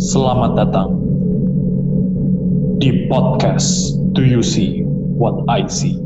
[0.00, 0.96] Selamat datang
[2.80, 4.80] di podcast Do You See
[5.20, 6.00] What I See?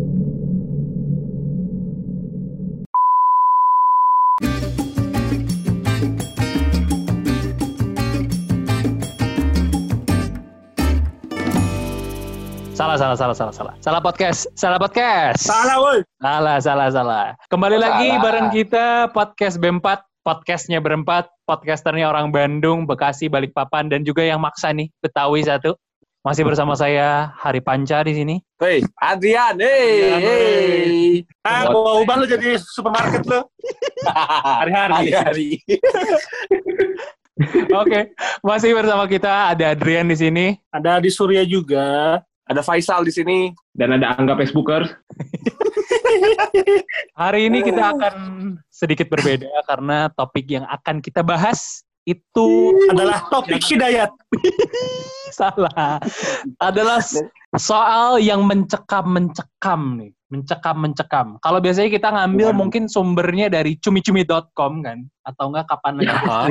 [12.75, 13.75] Salah, salah, salah, salah, salah.
[13.79, 15.39] Salah podcast, salah podcast.
[15.39, 16.03] Salah, woi.
[16.19, 17.27] Salah, salah, salah.
[17.47, 18.23] Kembali lagi Salah.
[18.27, 24.73] bareng kita podcast B4, podcastnya berempat, podcasternya orang Bandung, Bekasi, Balikpapan, dan juga yang maksa
[24.73, 25.77] nih, Betawi satu.
[26.25, 28.41] Masih bersama saya Hari Panca di sini.
[28.57, 30.89] Hei, Adrian, hei, hei.
[31.45, 33.45] Ah, gua ubah lu jadi supermarket lu.
[34.09, 35.13] Hari-hari.
[35.13, 35.51] Hari-hari.
[37.85, 40.47] Oke, masih bersama kita ada Adrian di sini.
[40.73, 42.17] Ada di Surya juga.
[42.49, 43.39] Ada Faisal di sini.
[43.77, 44.81] dan ada anggap Facebooker.
[47.21, 48.15] Hari ini kita akan
[48.69, 52.49] sedikit berbeda karena topik yang akan kita bahas itu
[52.93, 54.13] Adalah topik hidayat.
[55.39, 55.99] salah.
[56.61, 57.01] Adalah
[57.57, 60.13] soal yang mencekam-mencekam nih.
[60.31, 61.39] Mencekam-mencekam.
[61.41, 62.59] Kalau biasanya kita ngambil Waduh.
[62.59, 64.99] mungkin sumbernya dari cumi-cumi.com kan.
[65.25, 66.49] Atau enggak kapan lagi Hah?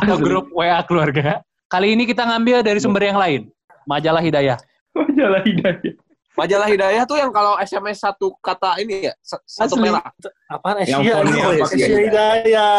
[0.00, 1.42] atau grup WA keluarga.
[1.70, 3.42] Kali ini kita ngambil dari sumber yang lain.
[3.90, 4.58] Majalah Hidayah.
[4.90, 5.94] Majalah hidayah.
[6.30, 9.90] Majalah Hidayah tuh yang kalau SMS satu kata ini ya, sa- satu Asli.
[9.90, 10.06] merah.
[10.46, 11.14] Apaan Yang Asia?
[11.18, 12.78] fontnya Ini, pakai Asia hidayah.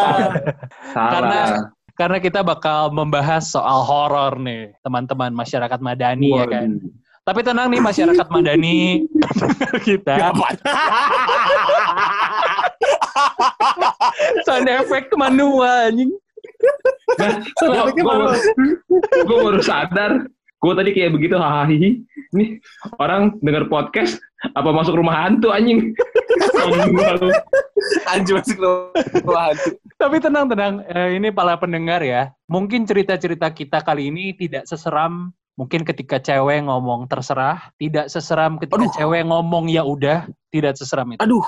[0.92, 1.10] Salah.
[1.12, 6.68] Karena- Karena kita bakal membahas soal horor nih, teman-teman masyarakat Madani ya kan.
[6.80, 6.88] Waduh.
[7.22, 9.04] Tapi tenang nih masyarakat Madani
[9.86, 10.32] kita.
[14.48, 16.10] Sound effect manual anjing.
[17.60, 17.92] Baru,
[19.28, 20.12] gua baru sadar.
[20.58, 21.90] Gue tadi kayak begitu hahaha.
[22.32, 22.56] Nih
[22.96, 24.16] orang denger podcast
[24.56, 25.92] apa masuk rumah hantu anjing?
[28.08, 29.68] Anjing masuk rumah hantu.
[30.00, 32.32] Tapi tenang tenang, Eh, ini para pendengar ya.
[32.48, 38.88] Mungkin cerita-cerita kita kali ini tidak seseram mungkin ketika cewek ngomong terserah, tidak seseram ketika
[38.88, 38.92] Aduh.
[38.96, 41.20] cewek ngomong ya udah, tidak seseram itu.
[41.20, 41.44] Aduh,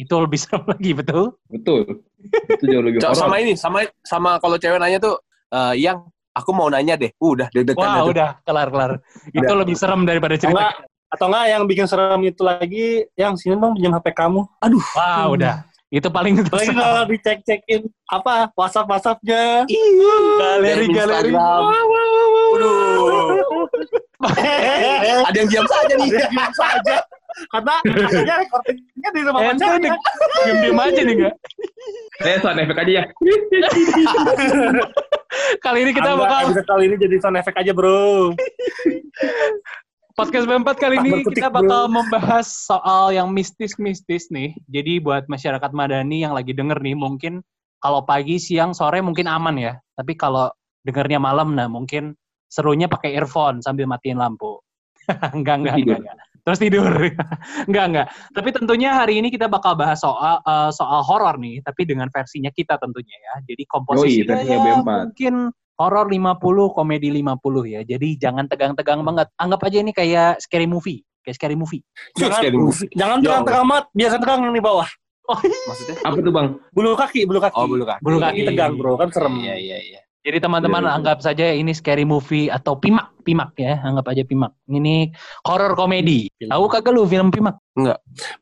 [0.00, 1.36] Itu lebih serem lagi, betul?
[1.52, 2.00] Betul.
[2.48, 3.14] Itu jauh lebih horor.
[3.14, 5.20] sama ini, sama sama kalau cewek nanya tuh,
[5.52, 7.12] eh, yang aku mau nanya deh.
[7.20, 8.10] Udah deg-degan Wah, aja.
[8.10, 8.90] udah kelar-kelar.
[9.30, 10.58] Itu lebih serem daripada Atau cerita.
[10.58, 10.74] enggak,
[11.12, 14.40] atau enggak yang bikin serem itu lagi, yang sini dong pinjam HP kamu.
[14.64, 14.84] Aduh.
[14.96, 15.56] Wah, udah.
[15.92, 19.68] Itu paling Lagi kalau dicek-cekin apa WhatsApp WhatsAppnya.
[20.40, 21.28] galeri DM galeri.
[21.36, 21.60] Instagram.
[22.56, 23.36] Waduh.
[25.28, 26.08] Ada yang diam saja nih.
[26.16, 26.96] Dia diam saja.
[27.50, 29.78] Karena katanya recordingnya di rumah pacarnya.
[29.80, 29.92] deh,
[30.44, 31.34] diem-diem aja nih enggak?
[32.22, 33.04] Eh, sound efek aja ya.
[35.64, 38.36] Kali ini kita Enggak, bakal episode kali ini jadi sound effect aja bro.
[40.12, 41.64] podcast B4 kali ini berkutik, kita bro.
[41.64, 44.52] bakal membahas soal yang mistis-mistis nih.
[44.68, 47.40] Jadi buat masyarakat Madani yang lagi denger nih mungkin
[47.82, 49.74] kalau pagi, siang, sore mungkin aman ya.
[49.96, 50.52] Tapi kalau
[50.86, 52.14] dengernya malam nah mungkin
[52.52, 54.60] serunya pakai earphone sambil matiin lampu.
[55.34, 55.98] enggak, enggak, Tidur.
[55.98, 56.21] enggak, enggak.
[56.42, 56.90] Terus tidur.
[57.70, 58.06] enggak, enggak.
[58.34, 62.50] Tapi tentunya hari ini kita bakal bahas soal eh, soal horor nih, tapi dengan versinya
[62.50, 63.34] kita tentunya ya.
[63.46, 64.90] Jadi komposisinya versinya ya B4.
[65.06, 65.34] mungkin
[65.78, 67.80] horor 50, komedi 50 ya.
[67.86, 69.30] Jadi jangan tegang-tegang banget.
[69.38, 71.82] Anggap aja ini kayak scary movie, kayak scary movie.
[72.18, 72.88] Jangan, Scary movie.
[72.92, 73.46] jangan Ya tegang Allah.
[73.46, 74.88] tegang amat, biasa tegang yang di bawah.
[75.32, 75.96] Maksudnya?
[76.02, 76.46] Apa tuh bang?
[76.74, 77.54] Bulu kaki, bulu kaki.
[77.54, 78.00] Oh, bulu kaki.
[78.02, 79.38] Bulu kaki tegang bro, kan serem.
[79.38, 80.00] Iya, iya, iya.
[80.22, 80.96] Jadi teman-teman Iya, iya.
[80.98, 84.52] anggap saja ini scary movie atau pimak, pimak ya, anggap aja pimak.
[84.66, 85.14] Ini
[85.46, 86.28] horror komedi.
[86.42, 87.56] Tahu kagak lu film pimak?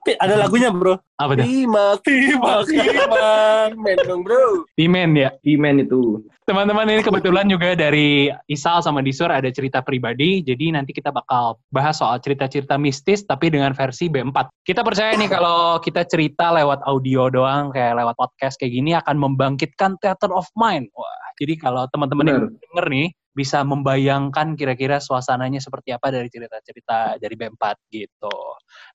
[0.03, 0.99] Pi, Ada lagunya bro.
[1.15, 1.47] Apa tuh?
[1.47, 3.71] Timak, timak, timak.
[3.79, 4.67] Men dong, bro.
[4.75, 5.31] Pimen ya.
[5.47, 6.19] He-Man itu.
[6.51, 10.43] Teman-teman ini kebetulan juga dari Isal sama Disur ada cerita pribadi.
[10.43, 14.67] Jadi nanti kita bakal bahas soal cerita-cerita mistis tapi dengan versi B4.
[14.67, 19.15] Kita percaya nih kalau kita cerita lewat audio doang kayak lewat podcast kayak gini akan
[19.15, 20.91] membangkitkan theater of mind.
[20.99, 27.17] Wah, jadi kalau teman-teman yang denger nih bisa membayangkan kira-kira suasananya seperti apa dari cerita-cerita
[27.17, 28.37] dari B4 gitu.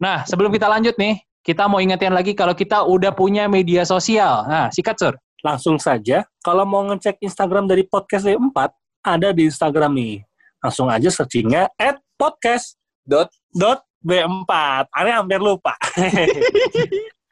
[0.03, 4.43] Nah, sebelum kita lanjut nih, kita mau ingetin lagi kalau kita udah punya media sosial.
[4.49, 5.15] Nah, sikat Sur.
[5.45, 8.57] Langsung saja, kalau mau ngecek Instagram dari podcast D4,
[9.05, 10.25] ada di Instagram nih.
[10.57, 13.29] Langsung aja searchingnya at podcast Dot.
[13.53, 14.51] dot B4.
[14.89, 15.77] Aneh hampir lupa.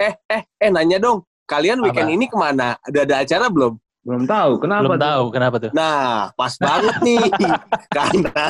[0.04, 1.24] Eh, eh, eh, nanya dong.
[1.48, 2.16] Kalian weekend Apa?
[2.18, 2.76] ini ke mana?
[2.82, 3.78] Ada ada acara belum?
[4.04, 4.60] Belum tahu.
[4.60, 5.04] Kenapa Belum tuh?
[5.08, 5.72] tahu kenapa tuh.
[5.72, 7.24] Nah, pas banget nih.
[7.96, 8.44] Karena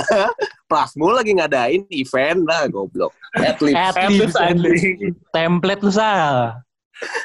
[0.65, 2.41] Plasmul lagi ngadain event.
[2.41, 3.13] Nah, goblok.
[3.38, 3.77] Atlet.
[3.77, 5.13] Atlet, Atlet, anjing.
[5.29, 6.57] template lu sal.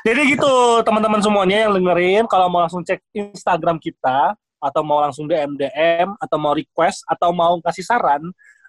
[0.05, 5.29] Jadi gitu, teman-teman semuanya yang dengerin, kalau mau langsung cek Instagram kita, atau mau langsung
[5.31, 8.21] DM DM, atau mau request, atau mau kasih saran,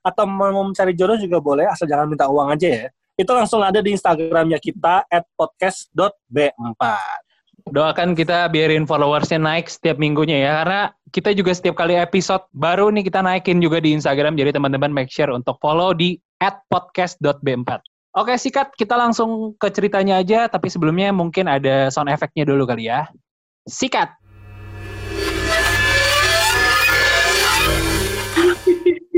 [0.06, 2.86] atau mau mencari jodoh juga boleh, asal jangan minta uang aja ya.
[3.20, 6.84] Itu langsung ada di Instagramnya kita, at podcast.b4.
[7.68, 10.52] Doakan kita biarin followersnya naik setiap minggunya ya.
[10.64, 14.40] Karena kita juga setiap kali episode baru nih kita naikin juga di Instagram.
[14.40, 17.84] Jadi teman-teman make sure untuk follow di @podcast.b4.
[18.18, 20.48] Oke, sikat kita langsung ke ceritanya aja.
[20.48, 23.06] Tapi sebelumnya mungkin ada sound effect-nya dulu kali ya.
[23.68, 24.16] Sikat.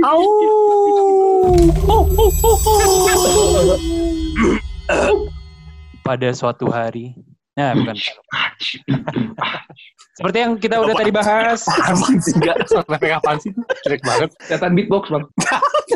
[0.01, 0.17] Au.
[6.01, 7.13] Pada suatu hari.
[7.59, 7.95] Nah, bukan.
[10.15, 11.67] Seperti yang kita udah tadi bahas.
[11.67, 12.57] Apaan sih enggak?
[12.67, 13.51] Effect apaan sih?
[13.87, 14.29] Jelek banget.
[14.47, 15.25] Setan beatbox bang.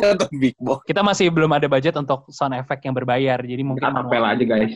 [0.02, 0.84] Nonton Big Box.
[0.84, 3.38] Kita masih belum ada budget untuk sound effect yang berbayar.
[3.40, 4.10] Jadi mungkin Kita manual.
[4.12, 4.72] apel aja guys.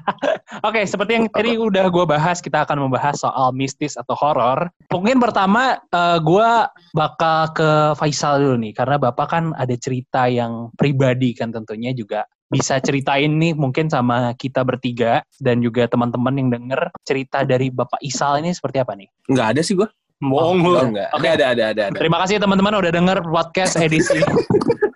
[0.68, 4.68] Oke, seperti yang tadi udah gue bahas, kita akan membahas soal mistis atau horor.
[4.92, 5.78] Mungkin pertama
[6.20, 6.50] gue
[6.92, 12.26] bakal ke Faisal dulu nih, karena bapak kan ada cerita yang pribadi kan tentunya juga
[12.50, 18.02] bisa ceritain nih mungkin sama kita bertiga dan juga teman-teman yang denger cerita dari Bapak
[18.02, 19.06] Isal ini seperti apa nih?
[19.30, 19.86] Enggak ada sih gua.
[20.20, 20.76] Bohong lu.
[20.76, 21.08] Oh, enggak.
[21.16, 21.24] Oke.
[21.24, 21.96] Ada, ada, ada, ada, ada.
[21.96, 24.20] Terima kasih teman-teman udah denger podcast edisi.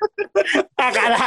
[0.79, 1.19] Kagak ada.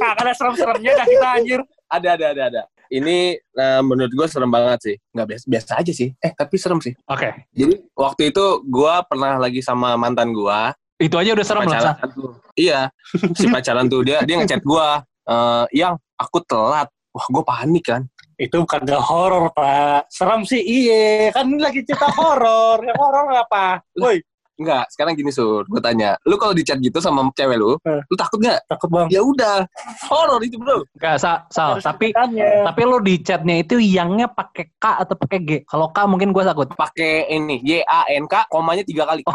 [0.00, 1.60] Kagak ada serem-seremnya dah kita anjir.
[1.92, 2.62] Ada, ada, ada, ada.
[2.88, 4.96] Ini nah, menurut gua serem banget sih.
[5.12, 6.08] Enggak biasa, biasa aja sih.
[6.16, 6.96] Eh, tapi serem sih.
[7.12, 10.72] Oke, Jadi waktu itu gua pernah lagi sama mantan gua.
[10.96, 12.40] itu aja udah serem tuh.
[12.56, 12.88] Iya,
[13.36, 16.88] si pacaran tuh dia dia ngechat gua, eh yang aku telat.
[17.12, 18.08] Wah, gua panik kan.
[18.36, 20.12] Itu bukan gak horor, Pak.
[20.12, 21.32] Serem sih iye.
[21.32, 22.84] Kan ini lagi cerita horor.
[22.84, 23.80] Yang horor apa?
[23.96, 24.20] Woi,
[24.56, 28.00] Enggak, sekarang gini Sur, gue tanya, lu kalau di chat gitu sama cewek lu, Eh.
[28.02, 28.64] lu takut nggak?
[28.66, 29.06] takut bang.
[29.08, 29.68] Ya udah,
[30.08, 30.80] horor itu bro.
[30.96, 31.76] Enggak, Sal, Sal.
[31.76, 32.64] Harus tapi ceritanya.
[32.64, 35.50] tapi lo di chatnya itu yangnya pakai K atau pakai G?
[35.62, 36.72] Kalau K mungkin gue takut.
[36.72, 39.20] Pakai ini Y A N K, komanya tiga kali.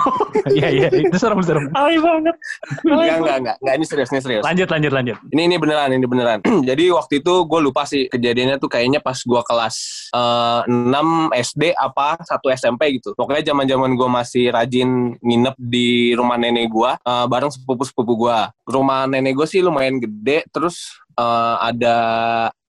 [0.51, 1.69] Iya iya, itu serem-serem.
[1.71, 2.33] Alay banget.
[2.81, 3.17] Alay Enggak, banget.
[3.21, 4.43] enggak, enggak, enggak, ini serius, ini serius.
[4.43, 5.17] Lanjut lanjut lanjut.
[5.29, 6.39] Ini ini beneran, ini beneran.
[6.69, 9.75] Jadi waktu itu gue lupa sih kejadiannya tuh kayaknya pas gue kelas
[10.11, 13.13] eh, 6 SD apa satu SMP gitu.
[13.13, 18.13] Pokoknya zaman zaman gue masih rajin nginep di rumah nenek gue eh, bareng sepupu sepupu
[18.27, 18.39] gue.
[18.69, 20.47] Rumah nenek gue sih lumayan gede.
[20.53, 21.97] Terus eh, ada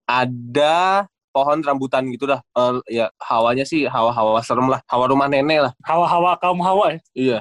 [0.09, 2.41] ada pohon rambutan gitu dah.
[2.43, 4.83] Eh, ya hawanya sih hawa-hawa serem lah.
[4.91, 5.73] Hawa rumah nenek lah.
[5.87, 7.01] Hawa-hawa kaum hawa ya.
[7.15, 7.39] Iya.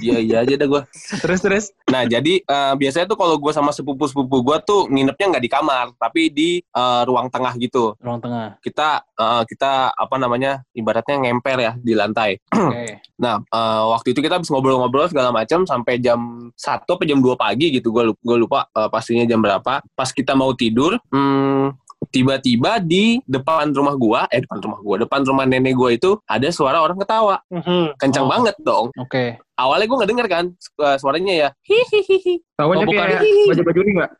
[0.00, 0.82] Iya iya aja dah gue.
[1.20, 1.64] Terus terus.
[1.92, 5.86] Nah, jadi eh, biasanya tuh kalau gue sama sepupu-sepupu gue tuh nginepnya nggak di kamar,
[6.00, 7.94] tapi di eh, ruang tengah gitu.
[8.00, 8.56] Ruang tengah.
[8.64, 12.40] Kita eh, kita apa namanya ibaratnya ngemper ya di lantai.
[12.52, 13.00] Oke.
[13.16, 17.32] Nah, eh, waktu itu kita habis ngobrol-ngobrol segala macam sampai jam 1 atau jam 2
[17.32, 17.88] pagi gitu.
[17.88, 19.80] Gue lupa, gue lupa eh, pastinya jam berapa.
[19.96, 25.20] Pas kita mau tidur, hmm, tiba-tiba di depan rumah gua, eh depan rumah gua, depan
[25.22, 27.36] rumah nenek gua itu ada suara orang ketawa.
[27.48, 27.96] Mhm.
[27.96, 28.30] Kencang Oh.
[28.30, 28.86] banget dong.
[28.96, 29.36] Oke.
[29.54, 31.48] Awalnya gua nggak denger kan eh, suaranya ya.
[31.62, 32.34] Hihihihi.
[32.54, 34.12] Tahu kayak baju-baju ini nggak?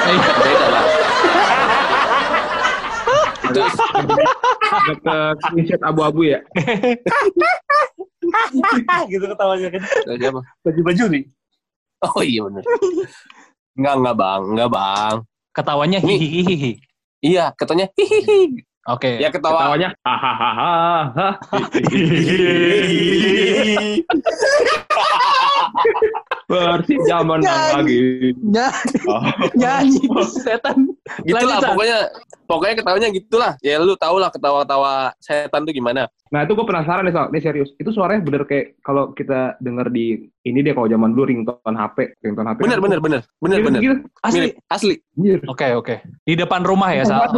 [0.00, 0.84] Eh, Beda lah.
[3.50, 3.60] itu
[5.02, 6.38] ke screenshot abu-abu ya?
[9.10, 9.82] gitu ketawanya kan.
[10.06, 10.40] siapa?
[10.62, 11.24] Baju-baju nih.
[12.00, 12.64] Oh iya bener.
[13.78, 15.16] Enggak, enggak bang, enggak bang.
[15.54, 16.72] Ketawanya hihihihi.
[17.20, 18.64] Iya, katanya hihihi.
[18.88, 19.20] Oke.
[19.20, 19.76] Ya ketawa.
[19.76, 21.36] Ketawanya hahaha.
[26.50, 28.34] Bersih zaman lagi.
[29.06, 29.22] Oh.
[29.54, 30.02] Nyanyi
[30.42, 30.90] setan.
[31.22, 31.70] Gitu lah, Lanjut, San.
[31.76, 31.98] pokoknya
[32.50, 33.52] pokoknya ketawanya gitulah.
[33.62, 36.10] Ya lu tau lah ketawa-ketawa setan tuh gimana.
[36.34, 37.70] Nah itu gue penasaran nih Sal, ini serius.
[37.78, 42.16] Itu suaranya bener kayak kalau kita denger di ini deh kalau zaman dulu ringtone HP,
[42.24, 42.58] ringtone HP.
[42.64, 43.20] Bener, bener, bener.
[43.40, 43.80] Bener, bener.
[43.80, 43.96] gitu.
[44.24, 44.38] Asli.
[44.40, 44.94] Mirip, asli.
[45.44, 45.94] Oke oke.
[46.24, 47.28] Di depan rumah ya Sal.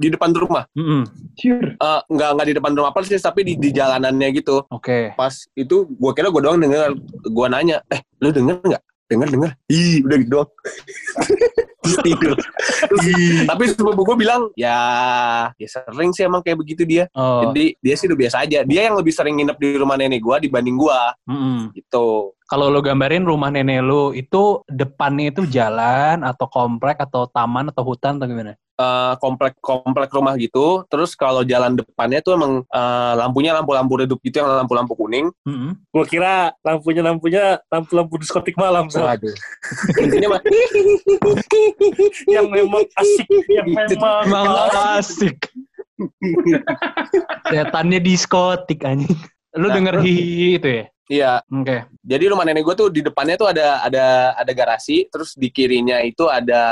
[0.00, 0.64] Di depan rumah.
[0.72, 1.04] Mm-mm.
[1.40, 1.76] anjir.
[1.76, 4.64] Eh, enggak, enggak di depan rumah persis, tapi di, di jalanannya gitu.
[4.68, 5.12] Oke.
[5.16, 6.96] Pas itu, gua kira gua doang denger.
[7.32, 8.82] Gua nanya, eh, lu denger nggak?
[9.10, 9.50] Denger, denger.
[9.66, 10.50] Ih, udah gitu doang.
[11.82, 12.38] Terus tidur.
[13.50, 14.78] Tapi sepupu gua bilang, ya,
[15.58, 17.10] ya sering sih emang kayak begitu dia.
[17.18, 17.50] Oh.
[17.50, 18.62] Jadi dia sih udah biasa aja.
[18.62, 21.74] Dia yang lebih sering nginep di rumah nenek gua dibanding gua mm-mm.
[21.74, 22.38] gitu.
[22.46, 27.82] Kalau lo gambarin rumah nenek lo itu depannya itu jalan atau komplek atau taman atau
[27.82, 28.54] hutan atau gimana?
[28.80, 30.88] Eh, komplek komplek rumah gitu.
[30.88, 35.28] Terus kalau jalan depannya tuh emang eh, lampunya lampu-lampu redup gitu yang lampu-lampu kuning.
[35.44, 35.76] Mm-mm.
[35.92, 39.04] Gua kira lampunya lampunya lampu-lampu diskotik malam so.
[39.04, 39.36] Waduh.
[40.02, 40.40] Intinya mah
[42.24, 44.48] yang memang asik, yang memang Emang
[44.96, 45.36] asik.
[47.52, 49.12] Setannya diskotik anjing.
[49.60, 50.84] Lu Nah, denger hihi itu ya?
[51.10, 51.90] Iya, Oke.
[52.06, 55.98] jadi rumah nenek gue tuh di depannya tuh ada ada ada garasi, terus di kirinya
[56.06, 56.62] itu ada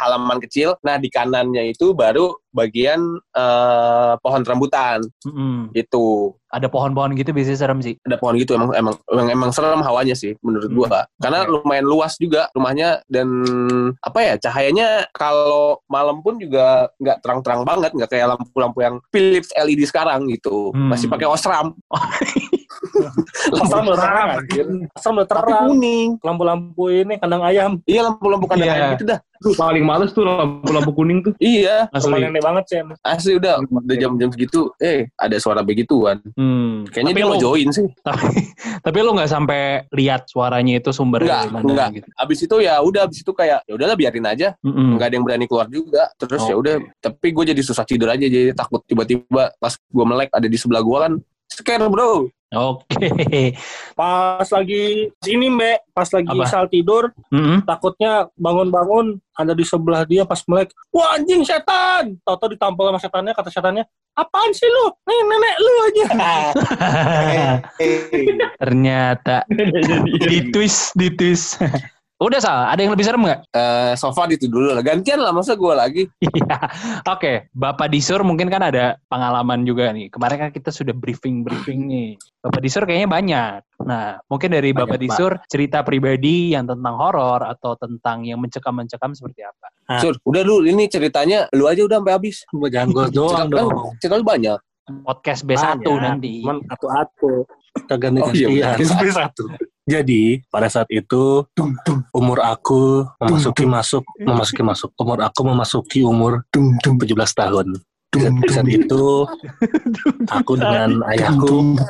[0.00, 0.80] halaman kecil.
[0.80, 5.76] Nah di kanannya itu baru bagian eh, pohon rambutan Mm-mm.
[5.76, 6.32] gitu.
[6.52, 7.96] Ada pohon-pohon gitu biasanya serem sih.
[8.04, 11.04] Ada pohon gitu emang emang emang, emang serem hawanya sih menurut gua.
[11.20, 11.52] Karena Oke.
[11.52, 13.28] lumayan luas juga rumahnya dan
[14.00, 19.52] apa ya cahayanya kalau malam pun juga nggak terang-terang banget, nggak kayak lampu-lampu yang Philips
[19.52, 20.72] LED sekarang gitu.
[20.72, 20.88] Hmm.
[20.92, 21.76] Masih pakai osram.
[23.62, 24.66] Asam udah terang, anjir.
[24.92, 25.64] Asam udah Tapi terang.
[25.68, 26.08] kuning.
[26.20, 27.70] Lampu-lampu ini kandang ayam.
[27.84, 28.76] Iya lampu-lampu kandang Iya.
[28.76, 29.20] ayam gitu dah.
[29.42, 31.34] Tuh paling males tuh lampu-lampu kuning tuh.
[31.36, 32.14] Iya, Asli.
[32.22, 32.78] nenek banget sih.
[32.78, 32.94] emang.
[33.02, 36.22] asli udah udah jam-jam segitu, eh ada suara begituan.
[36.38, 36.86] Hmm.
[36.86, 37.86] Kayaknya tapi dia lo, mau join sih.
[38.00, 38.28] tapi,
[38.86, 41.88] tapi lo nggak sampai lihat suaranya itu sumber Enggak, dari mana enggak.
[41.98, 42.06] gitu.
[42.14, 44.48] Abis itu ya udah, abis itu kayak ya udahlah biarin aja.
[44.62, 44.94] Mm-mm.
[44.94, 46.62] nggak ada yang berani keluar juga terus ya Oke.
[46.62, 50.54] udah tapi gue jadi susah tidur aja jadi takut tiba-tiba pas gue melek ada di
[50.54, 51.12] sebelah gue kan
[51.48, 53.56] scare bro Oke.
[53.96, 56.44] Pas lagi ini Mbak, pas lagi Apa?
[56.44, 57.64] Sal tidur, Mm-mm.
[57.64, 62.20] takutnya bangun-bangun ada di sebelah dia pas melek, wah anjing setan.
[62.20, 64.86] Tahu-tahu ditampol sama setannya, kata setannya, apaan sih lu?
[65.08, 66.06] Nih nenek lu aja.
[68.60, 69.36] Ternyata
[70.28, 71.56] di twist, di twist.
[72.22, 73.40] Udah Sal, ada yang lebih serem gak?
[73.50, 74.82] Uh, eh, so far itu dulu lah.
[74.86, 76.02] Gantian lah, masa gue lagi?
[76.32, 76.58] Iya.
[77.04, 77.36] Oke, okay.
[77.52, 80.08] Bapak Disur mungkin kan ada pengalaman juga nih.
[80.08, 82.10] Kemarin kan kita sudah briefing-briefing nih.
[82.40, 83.58] Bapak Disur kayaknya banyak.
[83.84, 85.02] Nah, mungkin dari banyak, Bapak Pak.
[85.02, 89.66] Disur cerita pribadi yang tentang horor atau tentang yang mencekam-mencekam seperti apa?
[89.90, 90.00] Hah.
[90.00, 92.36] Sur, udah dulu ini ceritanya lu aja udah sampai habis.
[92.48, 93.70] Jangan gue doang dong.
[93.98, 94.58] Cerita lu banyak.
[95.02, 96.00] Podcast B1 banyak.
[96.00, 96.34] nanti.
[96.42, 97.30] Cuman satu-satu.
[97.88, 99.32] Kagak gantian Oh, iya, B1.
[99.82, 101.42] Jadi pada saat itu
[102.14, 104.90] umur aku memasuki masuk memasuki masuk.
[104.94, 107.02] Umur aku memasuki umur 17
[107.34, 107.66] tahun.
[108.12, 109.04] Di saat- itu
[110.28, 111.58] aku dengan ayahku.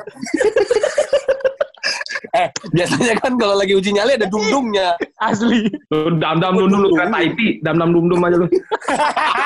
[2.32, 4.96] Eh biasanya kan kalau lagi uji nyali ada dung-dungnya.
[5.20, 5.68] Asli.
[5.92, 8.48] Lu dam-dam dum dum lu IP, dam-dam dum dum aja lu.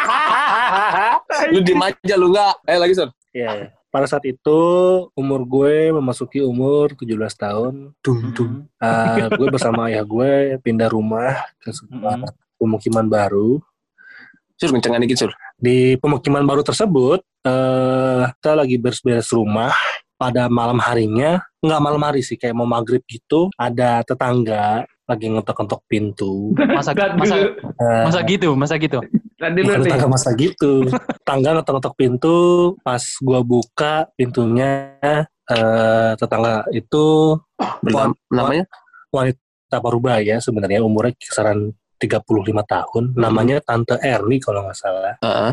[1.53, 2.55] lu diem aja lu nggak.
[2.71, 3.67] Eh lagi sur Ya, ya.
[3.97, 4.61] Pada saat itu
[5.17, 7.97] umur gue memasuki umur 17 tahun.
[8.05, 8.69] Dung dung.
[8.77, 12.61] Eh, gue bersama ayah gue pindah rumah ke sebuah Mm-mm.
[12.61, 13.57] pemukiman baru.
[14.57, 19.73] sur kencengan dikit sur Di pemukiman baru tersebut, eh kita lagi beres-beres rumah.
[20.17, 25.81] Pada malam harinya, nggak malam hari sih, kayak mau maghrib gitu, ada tetangga lagi ngetok-ngetok
[25.85, 26.57] pintu.
[26.77, 27.37] Masa masa.
[27.57, 29.01] Eh, masa gitu, masa gitu.
[29.37, 29.85] Tadi lu nih.
[29.85, 30.89] tetangga masa gitu.
[30.89, 32.37] Tetangga ngetok-ngetok pintu,
[32.81, 34.97] pas gua buka pintunya,
[35.47, 37.37] eh tetangga itu
[37.85, 38.65] Bernam- namanya
[39.13, 45.53] wanita parubaya sebenarnya umurnya kisaran 35 tahun namanya Tante Erni kalau nggak salah Heeh.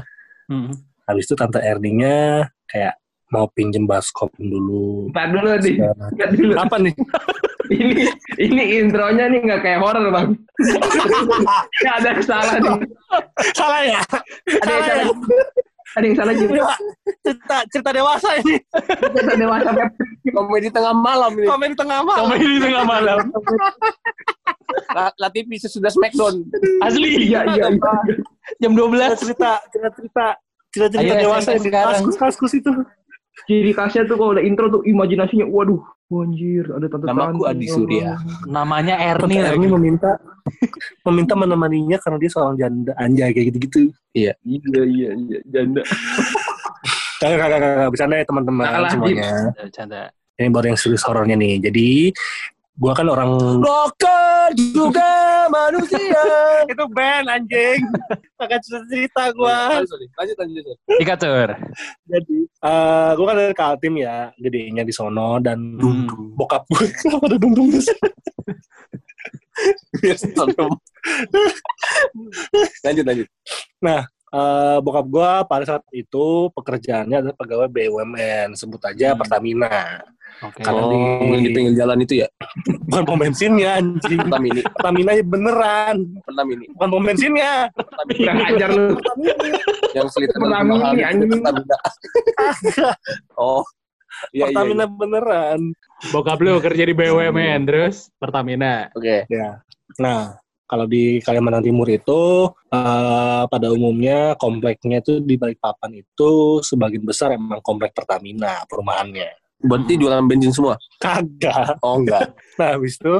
[0.52, 0.74] Mm.
[1.08, 3.00] habis itu Tante Erninya kayak
[3.34, 5.76] mau pinjem baskom dulu Ntar dulu nih.
[6.14, 6.54] Ntar dulu.
[6.54, 6.94] apa nih
[7.64, 8.06] Ini
[8.38, 10.36] ini intronya nih nggak kayak horor bang.
[11.82, 12.76] Ya, ada yang salah nih.
[13.52, 14.02] salah ya
[14.62, 15.06] Ada yang salah.
[15.94, 16.74] Ada yang salah juga.
[17.24, 18.56] cerita cerita dewasa ini
[19.14, 19.70] Kita dewasa
[20.30, 23.18] komedi tengah malam ini komen di tengah malam Komedi di tengah malam.
[24.96, 26.44] La, La TV sesudah Smackdown
[26.82, 27.30] Asli.
[27.30, 27.66] Iya iya.
[27.72, 27.96] iya.
[28.60, 28.92] Jam 12.
[29.18, 30.26] cerita cerita cerita
[30.70, 31.94] cerita cerita Ayo, dewasa ini sekarang.
[31.96, 32.72] kaskus kaskus itu
[33.44, 35.84] Ciri khasnya tuh kalau udah intro tuh imajinasinya, waduh,
[36.14, 38.16] anjir, ada tante Namaku Adi Surya.
[38.48, 40.16] Namanya Tante Erni Erni meminta
[41.08, 43.82] meminta menemaninya karena dia seorang janda anjay kayak gitu gitu
[44.14, 45.82] Iya iya iya janda.
[47.24, 47.90] Kagak, kagak, kagak.
[47.96, 49.32] Bercanda ya teman-teman semuanya.
[49.72, 50.02] Canda.
[50.36, 51.56] Ini baru yang serius horornya nih.
[51.64, 52.12] Jadi,
[52.74, 53.30] gua kan orang...
[53.62, 55.10] rocker juga
[55.56, 56.24] manusia
[56.66, 57.80] Itu band, anjing.
[58.40, 59.84] Kagak cerita gua.
[59.84, 60.78] Lanjut lanjut Sur.
[61.00, 61.50] Ika Tur.
[62.10, 64.32] Jadi, eh gua kan dari Kaltim ya.
[64.40, 65.38] Gedenya di sono.
[65.38, 66.08] Dan Hmm.
[66.36, 66.88] bokap gue.
[67.04, 67.38] Kenapa ada?
[70.02, 70.72] Biar serem.
[72.88, 73.28] lanjut lanjut
[74.34, 78.58] Eh, bokap gua pada saat itu pekerjaannya adalah pegawai BUMN.
[78.58, 79.20] Sebut aja Hmm.
[79.22, 80.02] Pertamina.
[80.42, 80.66] Oke.
[80.66, 82.28] Karena oh di- yang di pinggir jalan itu ya
[82.90, 84.18] Bukan pom bensinnya, anjing.
[84.18, 85.98] Pertamini Pertamina beneran.
[86.26, 87.70] Pertamini Bukan pom bensinnya.
[88.10, 88.98] Kurang ajar lu.
[89.94, 90.66] yang seliter mahal
[90.98, 91.30] itu anjing.
[91.38, 91.78] Pertamina.
[93.38, 93.62] oh
[94.34, 95.60] iya iya, Pertamina iya beneran.
[96.10, 98.90] Bokap lu kerja di BUMN terus Pertamina.
[98.98, 99.62] oke Ya.
[100.02, 100.42] Nah,
[100.74, 107.38] kalau di Kalimantan Timur itu eh, pada umumnya kompleknya itu di Balikpapan itu sebagian besar
[107.38, 109.38] emang komplek Pertamina perumahannya.
[109.64, 111.78] berarti jualan bensin semua Kagak.
[111.86, 113.14] oh enggak Nah, habis itu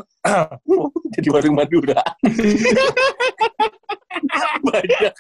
[1.14, 2.02] jadi warung Madura
[4.68, 5.14] banyak.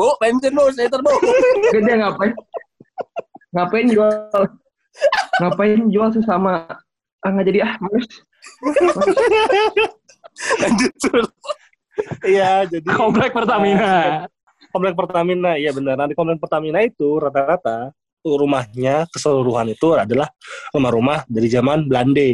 [0.00, 1.12] bu bensin bu liter bu
[1.70, 2.32] Gede ngapain?
[3.54, 4.42] Ngapain jual?
[5.38, 6.66] Ngapain jual sesama
[7.22, 8.10] ah nggak jadi ah males.
[10.62, 10.92] Lanjut.
[12.26, 14.26] Iya, jadi Komplek Pertamina.
[14.74, 15.94] komplek Pertamina, iya benar.
[15.94, 20.32] Nanti komplek Pertamina itu rata-rata rumahnya keseluruhan itu adalah
[20.72, 22.24] rumah-rumah dari zaman Belanda.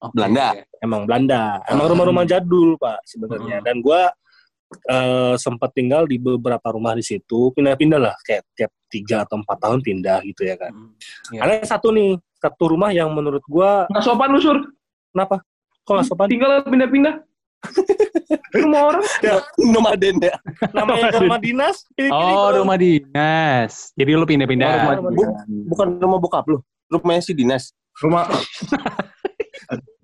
[0.00, 0.14] Oke.
[0.16, 0.48] Belanda.
[0.80, 1.60] Emang Belanda.
[1.68, 3.60] Emang rumah-rumah jadul, Pak, sebenarnya.
[3.60, 4.08] Dan gua
[4.88, 9.58] eh, sempat tinggal di beberapa rumah di situ, pindah-pindah lah, kayak tiap tiga atau empat
[9.60, 10.72] tahun pindah gitu ya kan.
[10.72, 10.90] Hmm.
[11.36, 11.40] Iya.
[11.44, 14.58] Ada satu nih, satu rumah yang menurut gua Nggak sopan lu sur.
[15.12, 15.44] kenapa?
[15.86, 16.26] Kok nggak sopan?
[16.26, 17.14] Tinggal pindah-pindah.
[18.58, 19.04] Rumah orang.
[19.58, 20.34] Nomaden ya.
[20.74, 21.86] Namanya rumah dinas.
[21.94, 23.94] pilih-pilih Oh, rumah dinas.
[23.94, 24.66] Jadi lu pindah-pindah.
[24.66, 25.36] Oh, rumah Bu-
[25.70, 26.58] bukan rumah bokap lu.
[26.90, 27.74] Rumahnya si Dinas.
[27.98, 28.28] Rumah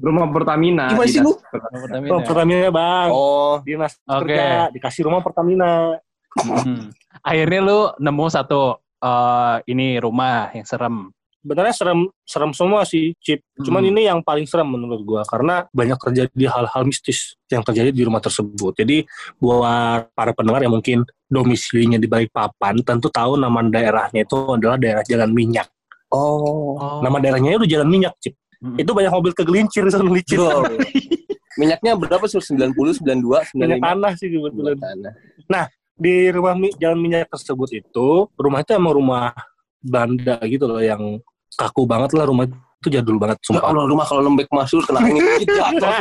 [0.02, 0.86] rumah Pertamina.
[0.90, 1.38] Gimana sih lu?
[1.52, 2.10] Pertamina.
[2.10, 3.08] Oh, Pertamina, Bang.
[3.14, 4.34] Oh, Dinas Oke.
[4.34, 5.98] kerja, dikasih rumah Pertamina.
[6.38, 6.90] Hmm.
[7.22, 11.10] Akhirnya lu nemu satu eh, ini rumah yang serem.
[11.42, 13.42] Sebenarnya serem serem semua sih, Chip.
[13.58, 13.90] Cuman Hmm.
[13.90, 18.22] ini yang paling serem menurut gua karena banyak terjadi hal-hal mistis yang terjadi di rumah
[18.22, 18.78] tersebut.
[18.78, 19.02] Jadi
[19.36, 25.02] buat para pendengar yang mungkin domisilinya di Balikpapan tentu tahu nama daerahnya itu adalah daerah
[25.02, 25.66] Jalan Minyak.
[26.14, 27.02] oh.
[27.02, 28.38] Nama daerahnya itu Jalan Minyak, Cip.
[28.62, 28.78] Hmm.
[28.78, 30.38] Itu banyak mobil kegelincir sana licin.
[31.60, 32.40] Minyaknya berapa sur?
[32.40, 33.58] 90, 92, 95?
[33.58, 34.76] Minyak tanah sih kebetulan.
[34.78, 35.66] Tanah.
[35.92, 38.08] Di rumah mi- Jalan Minyak tersebut itu,
[38.38, 39.34] rumah itu emang rumah
[39.82, 41.18] Belanda gitu loh yang
[41.54, 43.68] kaku banget lah rumah itu jadul banget Ya sumpah.
[43.68, 45.92] Allah, rumah kalau lembek masuk kena angin dikit jatuh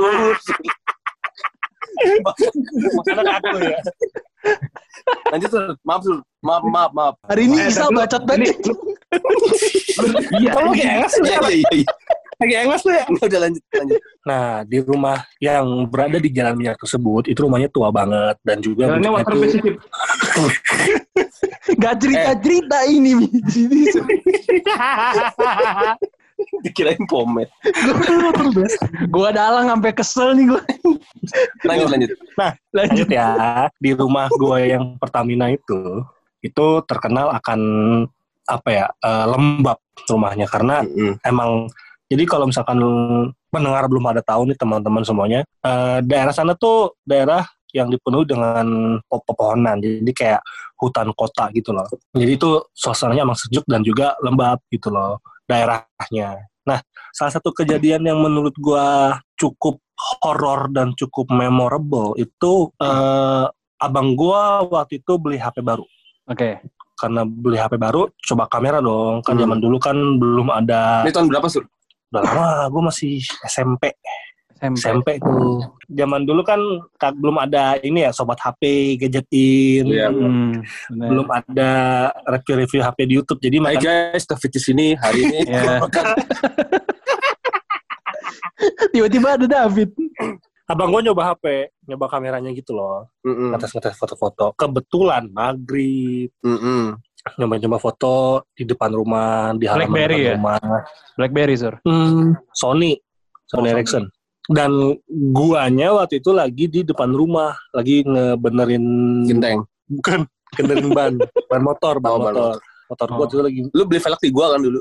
[0.41, 0.57] sur.
[2.97, 3.77] Makanya kaku ya.
[5.29, 5.63] Lanjut sur.
[5.83, 6.17] Maaf sur.
[6.41, 7.13] Maaf, maaf, maaf.
[7.29, 8.57] Hari ini Eh, Isa tapi lu- bacot banget.
[10.33, 10.49] Iya.
[10.51, 11.49] Kamu lagi engas lu Iya, ya?
[11.51, 11.85] iya, iya.
[12.41, 13.03] Lagi engas lu ya?
[13.05, 13.99] Udah lanjut, lanjut.
[14.21, 18.89] Nah, di rumah yang berada di Jalan Minyak tersebut, itu rumahnya tua banget dan juga
[18.89, 19.73] Jalannya bentuknya water tuh- base sih.
[21.81, 23.11] Gak cerita-cerita ini.
[26.65, 27.49] Dikirain pomet.
[29.13, 30.61] gua dalang sampai kesel nih gua.
[31.65, 32.09] Lanjut, lanjut.
[32.73, 33.29] Lanjut ya,
[33.77, 36.01] di rumah gue yang Pertamina itu,
[36.41, 37.59] itu terkenal akan
[38.49, 39.77] apa ya eh, lembab
[40.09, 41.21] rumahnya karena Mm-mm.
[41.23, 41.69] emang
[42.11, 42.81] jadi kalau misalkan
[43.47, 48.65] pendengar belum ada tahu nih teman-teman semuanya, eh, daerah sana tuh daerah yang dipenuhi dengan
[49.03, 50.41] po- pepohonan, jadi kayak
[50.77, 51.85] hutan kota gitu loh.
[52.11, 56.41] Jadi itu suasananya emang sejuk dan juga lembab gitu loh daerahnya.
[56.61, 56.79] Nah,
[57.11, 59.81] salah satu kejadian yang menurut gua cukup
[60.21, 63.45] horor dan cukup memorable itu eh,
[63.77, 65.85] abang gua waktu itu beli HP baru
[66.25, 66.61] Oke.
[66.93, 69.41] karena beli HP baru coba kamera dong kan Hmm.
[69.41, 71.65] zaman dulu kan belum ada Ini tahun berapa sur?
[72.11, 73.13] udah lama gue masih
[73.45, 73.93] SMP
[74.61, 74.77] SMP.
[74.77, 76.59] SMP tuh zaman dulu kan
[76.95, 80.07] ka- belum ada ini ya sobat HP gadgetin Iya.
[80.07, 81.07] Hmm, bener.
[81.09, 81.71] belum ada
[82.29, 85.39] review-review HP di YouTube jadi Hai makanya guys, David di sini hari ini.
[85.51, 85.81] Iya.
[88.91, 89.89] Tiba-tiba ada David.
[90.63, 93.51] abang gue nyoba HP nyoba kameranya gitu loh Mm-mm.
[93.51, 96.95] ngetes-ngetes foto-foto kebetulan maghrib Mm-mm.
[97.35, 100.33] nyoba-nyoba foto di depan rumah di halaman Blackberry depan ya?
[100.39, 100.59] rumah
[101.11, 101.75] Blackberry, Sur.
[101.83, 102.95] Hmm, Sony,
[103.43, 104.03] Sony Oh, Ericsson.
[104.51, 104.71] Dan
[105.31, 108.83] guanya waktu itu lagi di depan rumah, lagi ngebenerin
[109.23, 109.63] Genteng.
[109.87, 111.13] bukan benerin ban,
[111.49, 112.55] ban motor, ban Oh, ban motor.
[112.91, 113.27] Motor gua Oh.
[113.31, 114.79] tuh lagi Lu beli velg di gua kan dulu.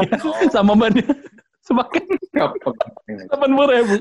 [0.56, 1.04] Sama bannya.
[1.62, 3.96] Semakin delapan puluh ribu.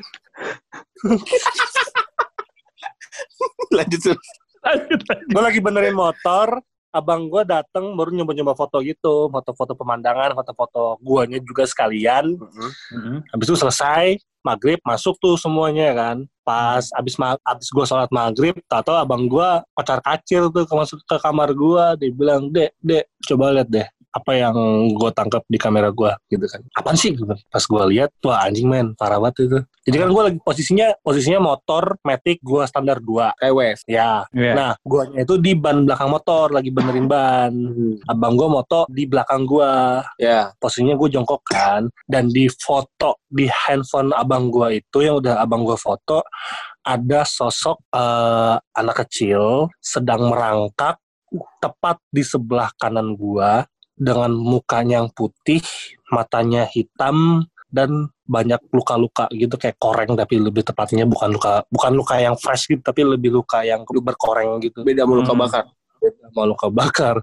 [3.71, 4.17] lanjut sur.
[4.61, 5.27] Lanjut, lanjut.
[5.33, 6.47] gua lagi benerin motor,
[6.91, 12.35] abang gua dateng baru nyoba-nyoba foto gitu, foto-foto pemandangan, foto-foto guanya juga sekalian.
[12.37, 13.23] Mm-mm.
[13.31, 16.17] Habis itu selesai, maghrib masuk tuh semuanya kan.
[16.43, 20.99] Pas abis ma abis gua sholat maghrib, tato abang gua kocar kacir tuh ke masuk
[21.07, 24.55] ke kamar gua, dia bilang, dek, dek, coba lihat deh apa yang
[24.95, 26.61] gua tangkap di kamera gua gitu kan.
[26.75, 27.15] Apaan sih?
[27.15, 27.27] Gitu.
[27.27, 29.59] Pas gua lihat, wah anjing men, parah banget itu.
[29.87, 33.39] Jadi kan gua lagi posisinya posisinya motor Matic gua standar 2.
[33.39, 33.79] Kayak wes.
[33.87, 34.27] Ya.
[34.35, 34.53] Iya.
[34.53, 37.53] Nah, guanya itu di ban belakang motor lagi benerin ban.
[38.05, 40.53] Abang gua moto di belakang gua Ya.
[40.61, 45.63] posisinya gue jongkok kan dan di foto di handphone abang gue itu yang udah abang
[45.65, 46.21] gue foto
[46.85, 50.97] ada sosok eh, anak kecil sedang merangkak
[51.63, 53.63] tepat di sebelah kanan gua
[54.01, 55.61] dengan mukanya yang putih
[56.09, 62.17] matanya hitam dan banyak luka-luka gitu kayak koreng tapi lebih tepatnya bukan luka bukan luka
[62.17, 65.39] yang fresh gitu tapi lebih luka yang berkoreng gitu Beda sama luka Hmm.
[65.39, 65.65] bakar.
[66.01, 67.15] sama luka bakar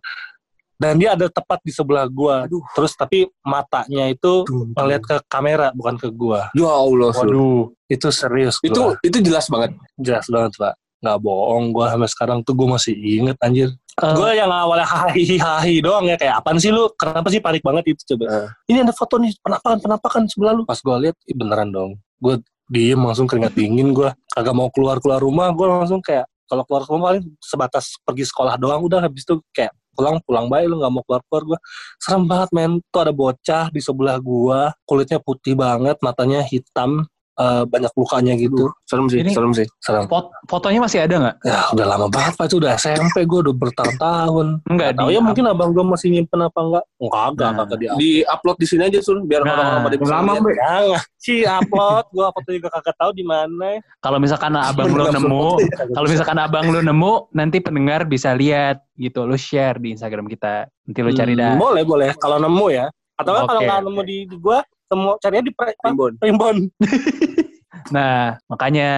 [0.78, 5.98] dan dia ada tepat di sebelah gua terus tapi matanya itu ngeliat ke kamera bukan
[5.98, 7.10] ke gua Ya Allah.
[7.10, 7.74] Waduh.
[7.86, 8.94] itu serius Itu gua.
[9.02, 9.74] itu jelas banget.
[9.96, 13.70] jelas banget pak nggak bohong gue sampai sekarang tuh gue masih inget anjir.
[13.98, 16.86] Eh, gue yang awalnya hahi hahi doang ya kayak apaan sih lu?
[16.94, 18.24] Kenapa sih panik banget itu coba?
[18.30, 18.48] Eh.
[18.74, 20.62] ini ada foto nih penampakan penampakan sebelah lu.
[20.66, 21.90] Pas gue lihat ih, beneran dong.
[22.22, 26.62] Gue diem langsung keringat dingin gue kagak mau keluar keluar rumah gue langsung kayak kalau
[26.68, 30.78] keluar rumah paling sebatas pergi sekolah doang udah habis itu kayak pulang pulang baik lu
[30.78, 31.58] nggak mau keluar keluar gue
[31.98, 32.72] serem banget men.
[32.92, 38.66] Tuh ada bocah di sebelah gua kulitnya putih banget matanya hitam eh, banyak lukanya gitu
[38.82, 39.66] Serem sih, Ini- serem sih.
[39.78, 41.36] serem Fot- fotonya masih ada nggak?
[41.40, 45.44] ya udah lama banget pak itu udah SMP gue udah bertahun-tahun Enggak Tahu ya mungkin
[45.46, 46.84] abang gue masih nyimpen apa enggak?
[46.98, 47.62] Enggak, enggak, Nah.
[47.62, 50.32] enggak di Di upload di sini aja Sun, biar Nah, orang-orang pada bisa lama.
[50.34, 50.54] Mbak.
[50.54, 50.84] Jangan
[51.16, 53.68] si upload, gue foto juga kagak tahu di mana.
[53.98, 55.46] Kalau misalkan abang lu nemu,
[55.92, 59.22] kalau misalkan abang lu nemu, nanti pendengar bisa lihat gitu.
[59.22, 60.66] Lu share di Instagram kita.
[60.66, 61.52] Nanti lu cari dah.
[61.52, 62.10] Hmm, boleh, boleh.
[62.14, 62.86] Kalau nemu ya.
[63.14, 65.52] Atau nggak kalau nggak nemu di, di gue, temu carinya di?
[65.52, 66.12] Primbon.
[66.18, 66.56] primbon.
[67.88, 68.90] Nah, makanya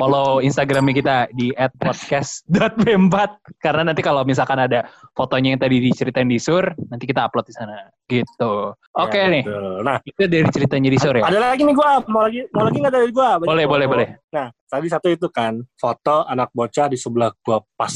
[0.00, 3.16] follow Instagramnya kita di @podcast.b4
[3.60, 7.54] karena nanti kalau misalkan ada fotonya yang tadi diceritain di sur, nanti kita upload di
[7.54, 7.90] sana.
[8.08, 8.54] Gitu.
[8.96, 9.74] Oke Ya, nih, betul.
[9.84, 11.24] Nah, itu dari ceritanya di sur ya.
[11.26, 13.28] ada lagi nih gue, mau lagi mau lagi nggak dari gue?
[13.44, 14.08] Boleh, boleh, boleh.
[14.32, 17.92] Nah, tadi satu itu kan foto anak bocah di sebelah gue pas.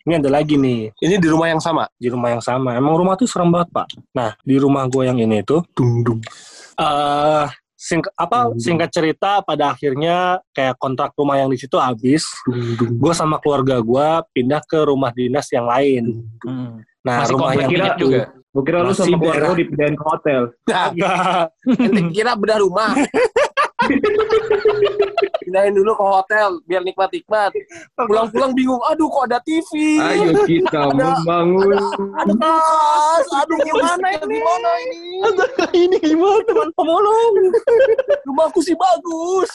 [0.00, 1.84] Ini ada lagi nih Ini di rumah yang sama.
[2.00, 2.72] di rumah yang sama.
[2.72, 3.86] Emang rumah tuh serem banget pak.
[4.16, 6.20] Nah, di rumah gue yang ini tuh Dung dung.
[6.80, 8.56] Eh sing apa Hmm.
[8.56, 13.00] singkat cerita pada akhirnya kayak kontrak rumah yang di situ habis dung.
[13.00, 16.84] gue sama keluarga gue pindah ke rumah dinas yang lain Hmm.
[17.00, 18.22] nah Masih rumah yang kira- juga.
[18.50, 20.40] Gue kira lu sama keluarga lu dipindahin ke hotel.
[20.66, 20.90] Nah,
[22.12, 22.90] kira bedah rumah.
[25.40, 27.50] Pindahin dulu ke hotel biar nikmat-nikmat.
[27.96, 29.98] Pulang-pulang bingung, aduh kok ada TV.
[29.98, 31.74] Ayo kita Ada- membangun.
[32.14, 34.36] Ada tas, aduh gimana ini?
[34.38, 35.00] Gimana ini?
[35.74, 37.34] ini gimana teman pemulung
[38.26, 39.50] Rumahku sih bagus.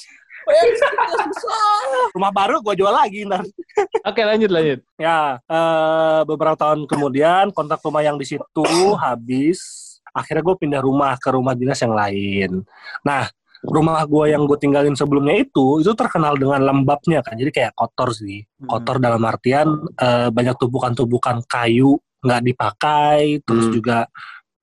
[2.13, 3.41] Rumah baru gue jual lagi ntar
[4.05, 4.79] Oke, lanjut lanjut.
[4.93, 8.65] ya eh, beberapa tahun kemudian kontrak rumah yang di situ
[9.01, 9.57] habis
[10.13, 12.61] akhirnya gue pindah rumah ke rumah dinas yang lain
[13.01, 13.25] nah
[13.65, 17.35] rumah gue yang gue tinggalin sebelumnya itu itu terkenal dengan lembabnya kan.
[17.35, 18.45] Jadi kayak kotor sih.
[18.63, 23.75] Kotor dalam artian eh, banyak tumpukan-tumpukan kayu nggak dipakai terus Hmm.
[23.77, 23.97] juga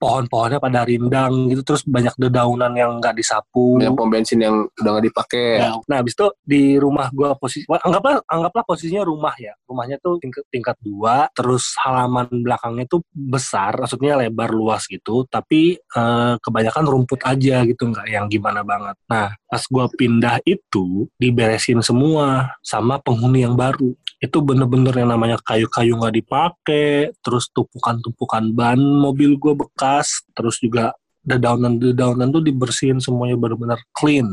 [0.02, 4.90] pohon-pohonnya pada rindang gitu terus banyak dedaunan yang nggak disapu Banyak pom bensin yang udah
[4.98, 5.48] nggak dipakai.
[5.62, 9.54] Ya, Nah, habis itu di rumah gua posisi anggaplah anggaplah posisinya rumah ya.
[9.70, 15.78] Rumahnya tuh tingkat tingkat dua, terus halaman belakangnya tuh besar, maksudnya lebar luas gitu, tapi
[15.78, 18.98] eh, kebanyakan rumput aja gitu, nggak yang gimana banget.
[19.06, 23.94] Nah, pas gua pindah itu diberesin semua sama penghuni yang baru.
[24.22, 30.94] Itu bener-bener yang namanya kayu-kayu nggak dipakai, terus tumpukan-tumpukan ban mobil gua bekas, terus juga
[31.26, 34.30] dedaunan-dedaunan tuh dibersihin semuanya benar-benar clean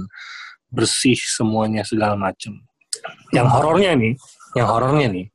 [0.69, 2.53] bersih semuanya segala macem.
[3.33, 4.13] Yang horornya nih,
[4.53, 5.25] yang horornya nih,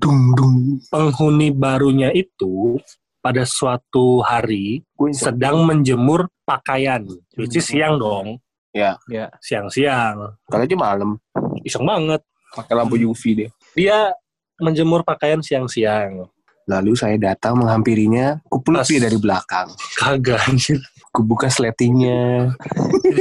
[0.00, 0.56] Dung dung.
[0.88, 2.80] penghuni barunya itu
[3.20, 4.80] pada suatu hari
[5.12, 7.04] sedang menjemur pakaian,
[7.36, 8.40] which is siang dong,
[8.72, 8.96] Ya.
[9.44, 11.20] siang-siang, Kalau aja malam
[11.60, 12.24] iseng banget.
[12.50, 13.50] pakai lampu UV deh.
[13.74, 14.12] Dia
[14.60, 16.26] menjemur pakaian siang-siang,
[16.68, 18.38] Lalu saya datang menghampirinya,
[18.86, 19.74] dia dari belakang.
[19.98, 20.78] kagak anjir,
[21.10, 22.54] Kubuka sletingnya,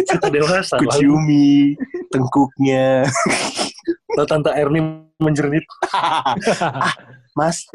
[0.05, 0.77] cerita dewasa.
[0.77, 1.73] kuciumi
[2.13, 3.09] tengkuknya.
[4.13, 4.79] Lalu tante Erni
[5.17, 5.65] menjernit.
[7.33, 7.65] Mas,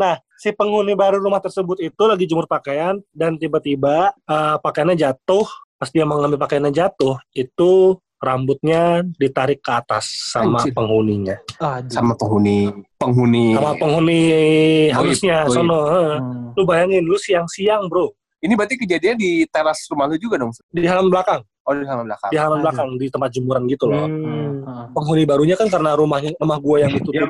[0.00, 5.44] Nah, si penghuni baru rumah tersebut itu lagi jemur pakaian dan tiba-tiba eh, pakaiannya jatuh.
[5.76, 10.70] Pas dia mengambil pakaiannya jatuh, itu rambutnya ditarik ke atas sama Anjir.
[10.70, 11.36] penghuninya.
[11.90, 14.20] sama penghuni penghuni Sama penghuni
[14.94, 15.50] Goib, goib.
[15.50, 15.80] sono.
[15.90, 16.54] Hmm.
[16.54, 20.86] Lu bayangin, lu siang-siang bro, ini berarti kejadian di teras rumah lu juga dong di
[20.86, 22.64] halaman belakang, oh di halaman belakang di halaman Aduh.
[22.70, 24.06] belakang, di tempat jemuran gitu loh.
[24.06, 24.62] Hmm.
[24.62, 24.86] Hmm.
[24.94, 27.26] Penghuni barunya kan karena rumahnya rumah gua yang itu Ya,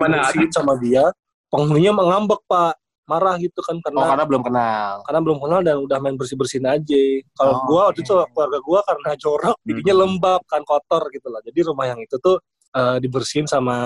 [0.53, 1.09] sama dia,
[1.49, 5.77] penghuninya mengambek pak, marah gitu kan oh karena karena belum kenal karena belum kenal dan
[5.79, 7.03] udah main bersih bersihin aja.
[7.35, 8.07] Kalau Oh, gua waktu oke.
[8.07, 9.67] itu keluarga gua karena jorok, Hmm.
[9.67, 11.41] jadinya lembab kan kotor gitu lah.
[11.43, 12.39] Jadi rumah yang itu tuh
[12.73, 13.77] eh, dibersihin sama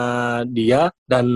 [0.46, 1.26] dia dan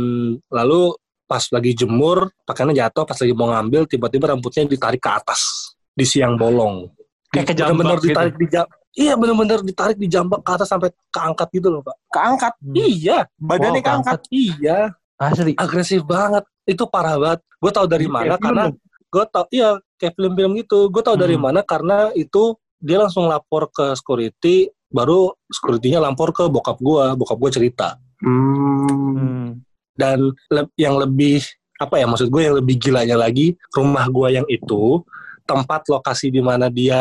[0.46, 5.74] lalu pas lagi jemur pakaiannya jatuh pas lagi mau ngambil tiba-tiba rambutnya ditarik ke atas
[5.90, 6.86] di siang bolong.
[7.30, 8.10] Kayak bener-bener gitu.
[8.10, 11.94] ditarik di jam- Iya bener-bener ditarik di jambak ke atas sampai keangkat gitu loh pak.
[12.10, 14.78] keangkat Iya, badannya Wow, keangkat iya
[15.20, 15.52] Asli.
[15.54, 16.42] agresif banget.
[16.64, 17.40] Itu parah banget.
[17.61, 18.72] Gue tau dari mana karena
[19.11, 20.88] gue tau iya kayak film-film gitu.
[20.88, 21.52] Gue tau dari Hmm.
[21.52, 27.04] mana karena itu dia langsung lapor ke security, baru security-nya lapor ke bokap gue.
[27.14, 28.00] Bokap gue cerita.
[28.24, 29.61] Hmm.
[29.92, 31.44] Dan le- yang lebih
[31.76, 35.00] apa ya maksud gue yang lebih gilanya lagi rumah gue yang itu
[35.44, 37.00] tempat lokasi di mana dia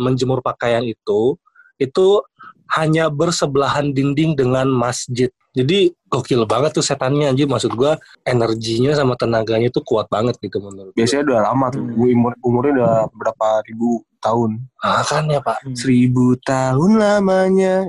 [0.00, 1.36] menjemur pakaian itu
[1.76, 2.24] itu
[2.72, 5.28] hanya bersebelahan dinding dengan masjid.
[5.54, 7.94] Jadi gokil banget tuh setannya anjir maksud gua
[8.26, 10.98] energinya sama tenaganya tuh kuat banget gitu menurut gua.
[10.98, 11.78] Biasanya udah lama tuh.
[11.80, 11.94] Hmm.
[11.94, 14.50] Gue umur, umurnya udah berapa ribu tahun.
[14.82, 17.86] Ah kan ya Pak, Seribu tahun lamanya.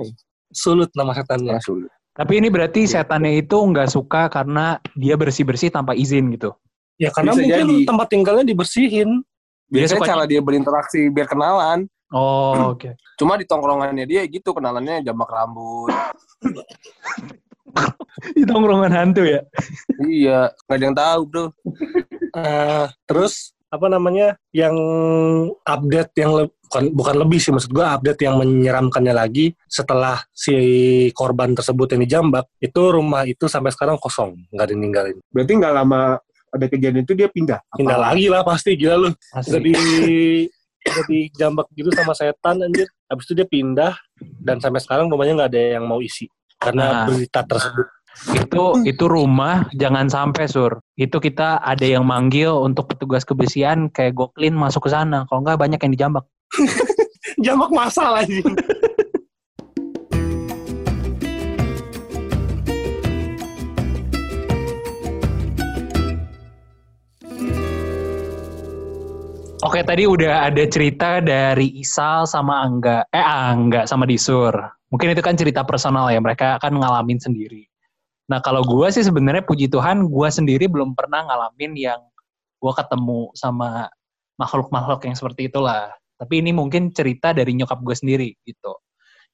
[0.54, 1.52] sulut nama setannya.
[1.52, 1.90] Ya, sulit.
[2.16, 6.54] Tapi ini berarti setannya itu nggak suka karena dia bersih-bersih tanpa izin gitu.
[6.96, 7.76] Ya karena Bisa mungkin jadi.
[7.84, 9.20] tempat tinggalnya dibersihin.
[9.68, 11.84] Biasanya suka- cara dia berinteraksi biar kenalan.
[12.08, 12.94] Oh, oke.
[13.18, 15.90] Cuma di tongkrongannya dia gitu kenalannya jambak rambut.
[18.36, 19.40] Di tongkrongan hantu ya.
[20.02, 21.44] iya, nggak ada yang tahu bro.
[22.32, 24.72] Eh, terus apa namanya yang
[25.60, 30.54] update yang le- bukan bukan lebih sih maksud gua update yang menyeramkannya lagi setelah si
[31.12, 36.18] korban tersebut yang dijambak itu rumah itu sampai sekarang kosong nggak ditinggalin Berarti nggak lama
[36.46, 37.58] ada kejadian itu dia pindah.
[37.60, 37.76] Apa?
[37.76, 39.58] pindah lagi lah pasti gila lu udah Asli.
[39.60, 39.74] di
[40.86, 43.92] udah dijambak gitu sama setan anjir habis itu dia pindah
[44.40, 47.06] dan sampai sekarang rumahnya nggak ada yang mau isi karena Nah.
[47.08, 47.86] berita tersebut
[48.32, 50.80] Itu itu rumah jangan sampai sur.
[50.96, 55.28] Itu kita ada yang manggil untuk petugas kebersihan kayak Goklin masuk ke sana.
[55.28, 56.24] Kalau nggak banyak yang dijambak.
[57.44, 58.40] jambak masalah ini
[69.66, 73.02] Oke, tadi udah ada cerita dari Isal sama Angga.
[73.10, 74.54] Eh, Angga sama Disur.
[74.94, 77.66] Mungkin itu kan cerita personal ya, mereka akan ngalamin sendiri.
[78.30, 81.98] Nah, kalau gua sih sebenarnya puji Tuhan, gua sendiri belum pernah ngalamin yang
[82.62, 83.90] gua ketemu sama
[84.38, 85.90] makhluk-makhluk yang seperti itulah.
[86.14, 88.70] Tapi ini mungkin cerita dari nyokap gue sendiri gitu.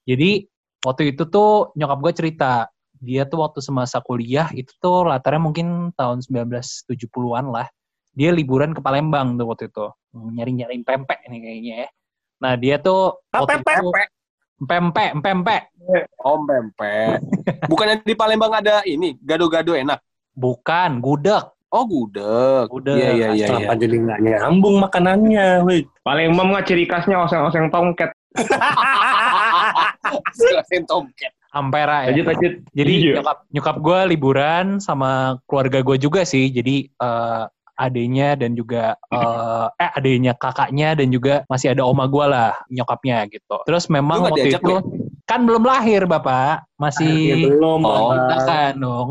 [0.09, 0.49] Jadi,
[0.81, 5.93] waktu itu tuh nyokap gue cerita, dia tuh waktu semasa kuliah itu tuh latarnya mungkin
[5.93, 7.69] tahun 1970-an lah.
[8.13, 9.87] Dia liburan ke Palembang tuh waktu itu.
[10.13, 11.89] Nyari-nyari pempek nih kayaknya ya.
[12.43, 13.89] Nah, dia tuh waktu itu
[14.63, 15.61] pempek, pempek.
[16.21, 17.17] Om pempek.
[17.67, 19.99] Bukannya di Palembang ada ini gado-gado enak.
[20.33, 21.53] Bukan, gudeg.
[21.73, 22.69] Oh gudeg.
[22.69, 23.01] Gudeg.
[23.01, 23.33] Iya iya iya.
[23.33, 23.47] iya.
[23.49, 28.13] kenapa jadi nggak nyambung makanannya wih Palembang nggak ciri khasnya oseng-oseng tongket.
[30.37, 31.33] Jelasin tomcat.
[31.49, 32.13] Ampera ya.
[32.13, 32.53] Lanjut lanjut.
[32.77, 33.13] Jadi Iya.
[33.21, 36.53] nyokap nyokap gue liburan sama keluarga gue juga sih.
[36.53, 42.25] Jadi eh, adenya dan juga eh, eh adenya kakaknya dan juga masih ada oma gue
[42.25, 43.57] lah nyokapnya gitu.
[43.65, 44.77] Terus memang waktu itu
[45.23, 48.43] kan belum lahir bapak, Ya, masih belum Oh, Bapak.
[48.43, 49.09] kan dong.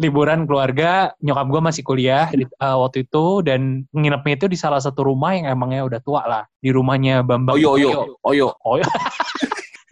[0.00, 4.80] Liburan keluarga nyokap gue masih kuliah di- eh, waktu itu dan nginepnya itu di salah
[4.80, 6.44] satu rumah yang emangnya udah tua lah.
[6.58, 8.48] Di rumahnya Bambang Oyo oyo oyo.
[8.64, 8.80] oh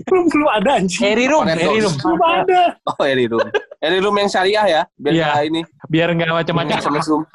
[0.09, 1.05] belum belum ada anjing.
[1.07, 2.63] Eri room Eri room belum ada.
[2.89, 3.47] Oh Eri Room.
[3.81, 4.83] Eri Room yang syariah ya.
[4.95, 5.61] Biar nggak ini.
[5.91, 6.79] biar nggak macam-macam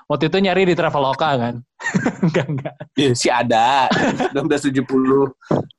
[0.07, 1.53] waktu itu nyari di Traveloka kan
[2.25, 3.91] enggak enggak Iya, si ada.
[4.31, 5.35] 1970.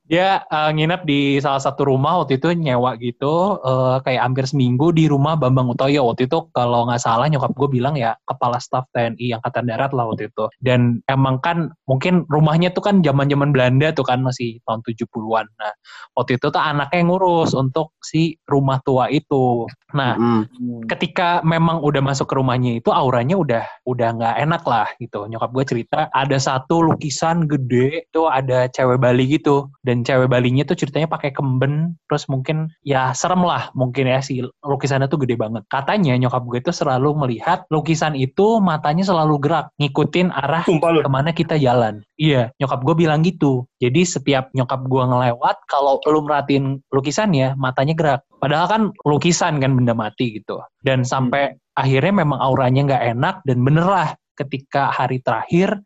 [0.07, 4.95] dia eh, nginep di salah satu rumah waktu itu nyewa gitu eh, kayak hampir seminggu
[4.95, 8.87] di rumah Bambang Utoyo waktu itu kalau nggak salah nyokap gue bilang ya kepala staf
[8.95, 13.51] TNI Angkatan Darat lah waktu itu dan emang kan mungkin rumahnya tuh kan zaman zaman
[13.51, 15.75] Belanda tuh kan masih tahun 70-an nah
[16.15, 20.83] waktu itu tuh anaknya ngurus untuk si rumah tua itu nah Mm.
[20.89, 25.47] ketika memang udah masuk ke rumahnya itu auranya udah udah nggak enak lah gitu nyokap
[25.53, 30.77] gue cerita ada satu lukisan gede tuh ada cewek Bali gitu dan cewek Balinya tuh
[30.77, 35.63] ceritanya pakai kemben terus mungkin ya serem lah mungkin ya si lukisannya tuh gede banget
[35.67, 41.09] katanya nyokap gue itu selalu melihat lukisan itu matanya selalu gerak ngikutin arah sumpah ke
[41.09, 42.03] mana kita jalan.
[42.17, 43.65] Iya, nyokap gue bilang gitu.
[43.77, 48.21] Jadi setiap nyokap gue ngelewat, kalau lu merhatiin lukisannya, matanya gerak.
[48.41, 50.61] Padahal kan lukisan kan benda mati gitu.
[50.81, 55.81] Dan sampai akhirnya memang auranya nggak enak dan bener lah ketika hari terakhir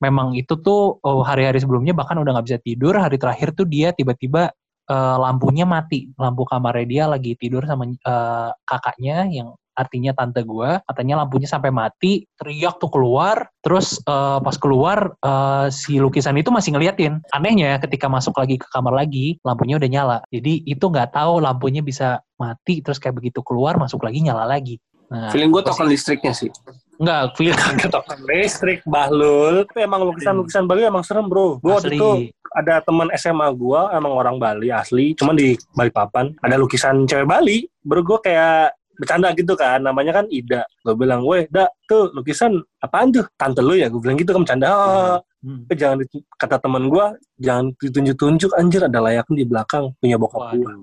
[0.00, 2.94] memang itu tuh oh, hari-hari sebelumnya bahkan udah nggak bisa tidur.
[2.96, 4.52] Hari terakhir tuh dia tiba-tiba
[4.88, 10.80] eh, lampunya mati, lampu kamarnya dia lagi tidur sama eh, kakaknya yang artinya tante gua.
[10.88, 13.48] Katanya lampunya sampai mati teriak tuh keluar.
[13.60, 17.20] Terus eh, pas keluar eh, si lukisan itu masih ngeliatin.
[17.32, 20.18] Anehnya ketika masuk lagi ke kamar lagi lampunya udah nyala.
[20.28, 24.76] Jadi itu nggak tahu lampunya bisa mati terus kayak begitu keluar masuk lagi nyala lagi.
[25.06, 26.50] Nah Feeling gue token listriknya sih.
[26.96, 29.64] Nggak feel ketokan listrik bahlul.
[29.64, 31.56] Tapi emang lukisan-lukisan Bali emang serem bro.
[31.58, 32.10] Gua waktu itu
[32.52, 37.64] ada teman SMA gua emang orang Bali asli cuman di Balikpapan ada lukisan cewek Bali.
[37.80, 40.64] Bro gua kayak bercanda gitu kan namanya kan Ida.
[40.80, 43.28] Gue bilang weh da tuh lukisan apaan tuh?
[43.36, 43.92] Tante lu ya?
[43.92, 44.66] Gue bilang gitu kan bercanda.
[44.66, 45.62] "Ah, Hmm.
[45.62, 45.98] tapi jangan
[46.42, 50.82] kata teman gua jangan ditunjuk-tunjuk anjir ada layaknya di belakang punya bokap Waduh.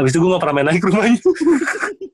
[0.00, 1.18] habis itu gua gak pernah main lagi ke rumahnya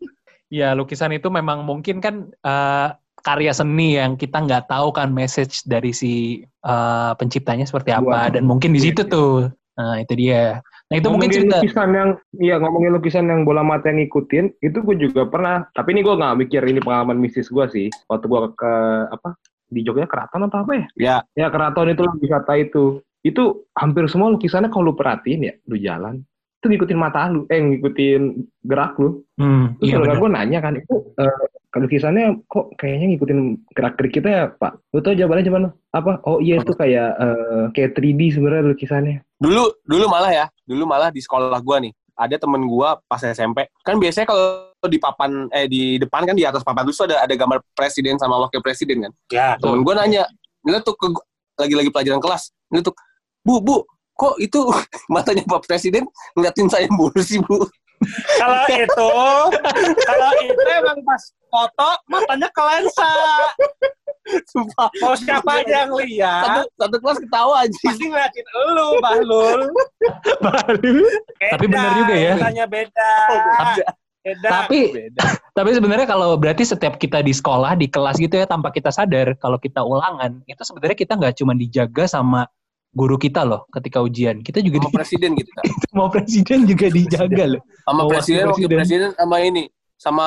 [0.54, 2.88] Ya lukisan itu memang mungkin kan eh,
[3.24, 6.12] karya seni yang kita nggak tahu kan message dari si
[6.46, 9.50] eh, penciptanya seperti apa Buat- dan mungkin di situ tuh.
[9.74, 10.62] Nah itu dia.
[10.86, 11.58] Nah itu mungkin Ngomongin cerita.
[11.64, 15.96] lukisan yang iya ngomongin lukisan yang bola mata yang ngikutin itu gue juga pernah tapi
[15.96, 18.72] ini gue nggak mikir ini pengalaman mistis gue sih waktu gue ke
[19.10, 19.34] apa
[19.66, 24.04] di Jogja keraton atau apa ya Ya, ya keraton itu lah wisata itu itu hampir
[24.06, 26.20] semua lukisannya kalau lu perhatiin ya lu jalan
[26.64, 28.22] itu ngikutin mata lu eh ngikutin
[28.64, 31.42] gerak lu Hmm, terus iya saudara gue nanya kan itu eh,
[31.74, 33.38] lukisannya kok kayaknya ngikutin
[33.74, 37.64] gerak gerik kita ya pak lu tau jawabannya cuman apa oh iya itu kayak eh,
[37.74, 41.92] kayak 3D sebenarnya lukisannya dulu dulu malah ya, dulu malah di sekolah gua nih.
[42.14, 43.66] Ada temen gua pas SMP.
[43.82, 47.34] Kan biasanya kalau di papan eh di depan kan di atas papan terus ada ada
[47.34, 49.12] gambar presiden sama wakil presiden kan.
[49.28, 50.24] Ya, Temen gua nanya,
[50.62, 51.10] "Nila tuh ke
[51.58, 52.54] lagi-lagi pelajaran kelas.
[52.70, 52.94] Nila tuh,
[53.42, 53.82] "Bu, Bu,
[54.14, 54.60] kok itu
[55.14, 57.62] matanya Pak Presiden ngeliatin saya mulu sih, Bu?"
[58.42, 59.10] kalau itu,
[60.04, 63.12] kalau itu emang pas foto matanya ke lensa.
[64.48, 64.88] Sumpah.
[65.04, 67.76] Mau siapa aja yang Satu, lihat, satu kelas ketawa aja.
[67.84, 69.60] pasti ngeliatin elu, Bahlul.
[70.40, 72.34] Beda, Tapi bener juga ya.
[72.36, 73.12] Lensanya beda.
[73.28, 73.68] Beda.
[74.24, 74.48] Beda.
[74.48, 74.80] Tapi
[75.52, 79.36] tapi sebenarnya kalau berarti setiap kita di sekolah di kelas gitu ya tanpa kita sadar
[79.36, 82.48] kalau kita ulangan itu sebenarnya kita nggak cuma dijaga sama
[82.94, 85.64] guru kita loh ketika ujian kita juga Sama di, presiden gitu kan.
[85.98, 88.78] mau presiden juga dijaga loh Sama Oh, wakil presiden, wakil presiden.
[88.78, 89.64] presiden sama ini,
[89.96, 90.26] sama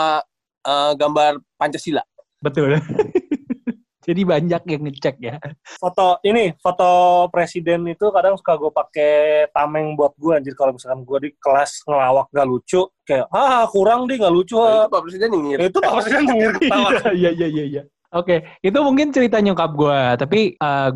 [0.62, 2.03] eh, gambar Pancasila.
[2.38, 2.75] betul
[4.08, 5.36] jadi banyak yang ngecek ya
[5.75, 6.88] foto ini foto
[7.27, 9.13] presiden itu kadang suka gue pakai
[9.51, 14.08] tameng buat gue anjir kalau misalkan gue di kelas ngelawak gak lucu kayak ah kurang
[14.08, 14.80] deh gak lucu Nah, ah.
[14.80, 15.63] itu Pak Presiden yang ngirim.
[15.65, 17.82] itu pak presiden nyengir ketawa iya iya iya iya
[18.15, 20.00] Oke, itu mungkin cerita nyokap gue.
[20.15, 20.39] Tapi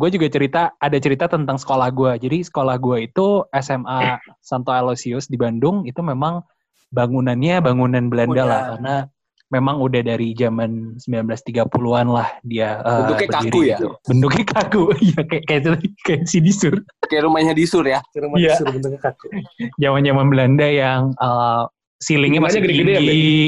[0.00, 2.12] gue juga cerita, ada cerita tentang sekolah gue.
[2.24, 6.40] Jadi sekolah gue itu SMA Santo Aloysius di Bandung, itu memang
[6.88, 8.46] bangunannya bangunan Belanda Udah.
[8.48, 8.62] lah.
[8.76, 8.96] Karena
[9.52, 13.76] memang udah dari zaman 1930-an lah dia eh, Bentuknya berdiri kaku ya?
[13.76, 13.88] gitu.
[14.08, 15.62] Bentuknya kaku, iya kayak kayak
[16.08, 16.74] kayak si Disur.
[17.04, 18.00] Kayak rumahnya di Sur ya.
[18.16, 18.56] Di rumah Iya.
[18.56, 19.26] disuruh bentuknya kaku
[19.76, 21.62] Zaman-zaman Belanda yang eh,
[22.02, 23.42] ceilingnya masih Jendelanya gede-gede ya, tinggi.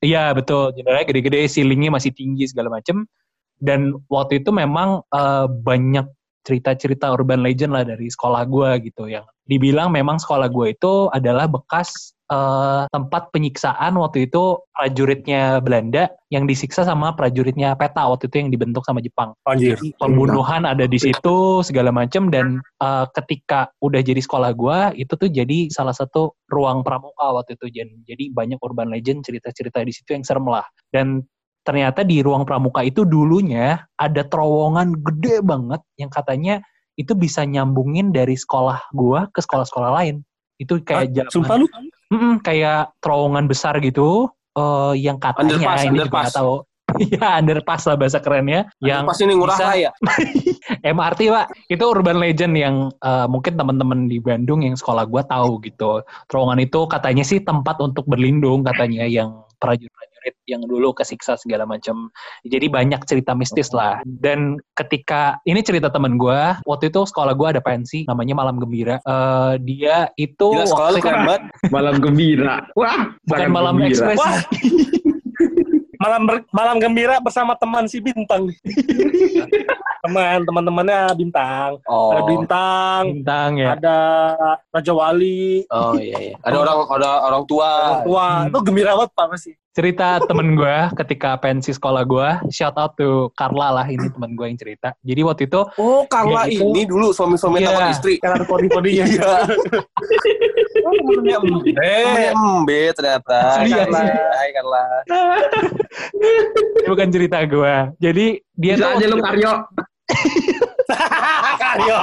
[0.00, 3.04] Iya betul, jendelanya gede-gede, ceilingnya masih tinggi segala macem.
[3.58, 6.06] Dan waktu itu memang eh, banyak
[6.46, 11.50] cerita-cerita urban legend lah dari sekolah gua gitu yang dibilang memang sekolah gua itu adalah
[11.50, 18.36] bekas eh, tempat penyiksaan waktu itu prajuritnya Belanda yang disiksa sama prajuritnya PETA waktu itu
[18.44, 19.32] yang dibentuk sama Jepang.
[19.48, 19.80] Anjir.
[19.96, 25.30] Pembunuhan ada di situ segala macam dan uh, ketika udah jadi sekolah gua itu tuh
[25.32, 27.88] jadi salah satu ruang pramuka waktu itu Jen.
[28.04, 30.66] jadi banyak urban legend cerita-cerita di situ yang serem lah.
[30.92, 31.24] Dan
[31.64, 36.62] ternyata di ruang pramuka itu dulunya ada terowongan gede banget yang katanya
[36.96, 40.20] itu bisa nyambungin dari sekolah gua ke sekolah-sekolah lain.
[40.56, 41.68] Itu kayak jalan sumpah lu
[42.06, 46.22] Mm-mm, kayak terowongan besar gitu eh, yang katanya Underpass, ini juga underpass.
[46.22, 46.54] nggak tahu
[47.02, 48.60] Iya, underpass lah bahasa kerennya.
[48.78, 49.90] Yang Pas ini ngurah bisa- raya.
[50.96, 55.58] MRT pak itu urban legend yang eh, mungkin teman-teman di Bandung yang sekolah gua tahu
[55.60, 59.44] gitu terowongan itu katanya sih tempat untuk berlindung katanya yang
[60.44, 62.10] yang dulu kesiksa segala macam
[62.42, 67.50] jadi banyak cerita mistis lah dan ketika ini cerita teman gua waktu itu sekolah gua
[67.50, 71.42] ada pensi namanya malam gembira Eh, dia itu Gila sekolah lu waktu- keren banget.
[71.74, 73.90] malam gembira wah bukan malam gembira.
[73.92, 74.36] ekspres Wah.
[75.98, 78.52] malam ber- malam gembira bersama teman si bintang
[80.02, 82.12] teman teman-temannya bintang Oh.
[82.12, 83.98] ada bintang bintang ya ada
[84.68, 86.34] Raja Wali Oh iya iya.
[86.40, 87.70] Ada orang ada orang tua.
[87.90, 88.46] orang tua Hmm.
[88.46, 93.28] itu gembira banget pak pasti cerita temen gue ketika pensi sekolah gue shout out to
[93.36, 97.12] Carla lah ini temen gue yang cerita jadi waktu itu Oh, Carla itu- ini dulu
[97.12, 97.68] suami-suami Iya.
[97.68, 98.14] takut istri.
[98.16, 99.28] kan ada kode-kodenya Iya.
[100.80, 100.92] Oh.
[100.96, 101.38] Temennya
[102.30, 103.36] Embe ternyata.
[103.58, 104.00] Asli, Carla.
[104.00, 104.16] asli.
[104.32, 104.82] Hai Carla.
[106.72, 109.52] ini bukan cerita gue jadi dia bisa tuh aja lu Karyo
[111.60, 111.98] Karyo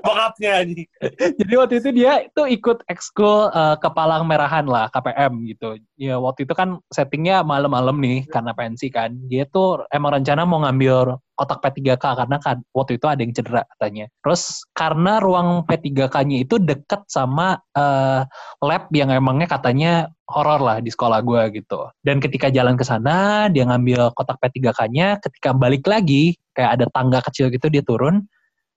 [0.00, 0.86] bokapnya nih
[1.34, 6.46] jadi waktu itu dia tuh ikut ekskul eh, kepalang merahan lah KPM gitu ya waktu
[6.46, 9.14] itu kan settingnya malam-malam nih karena pensi kan.
[9.30, 13.62] Dia tuh emang rencana mau ngambil kotak P3K karena kan waktu itu ada yang cedera
[13.76, 14.06] katanya.
[14.22, 18.22] Terus karena ruang P3K-nya itu deket sama eh,
[18.62, 19.92] lab yang emangnya katanya
[20.30, 21.90] horor lah di sekolah gua gitu.
[22.02, 27.22] Dan ketika jalan ke sana dia ngambil kotak P3K-nya ketika balik lagi kayak ada tangga
[27.22, 28.26] kecil gitu dia turun.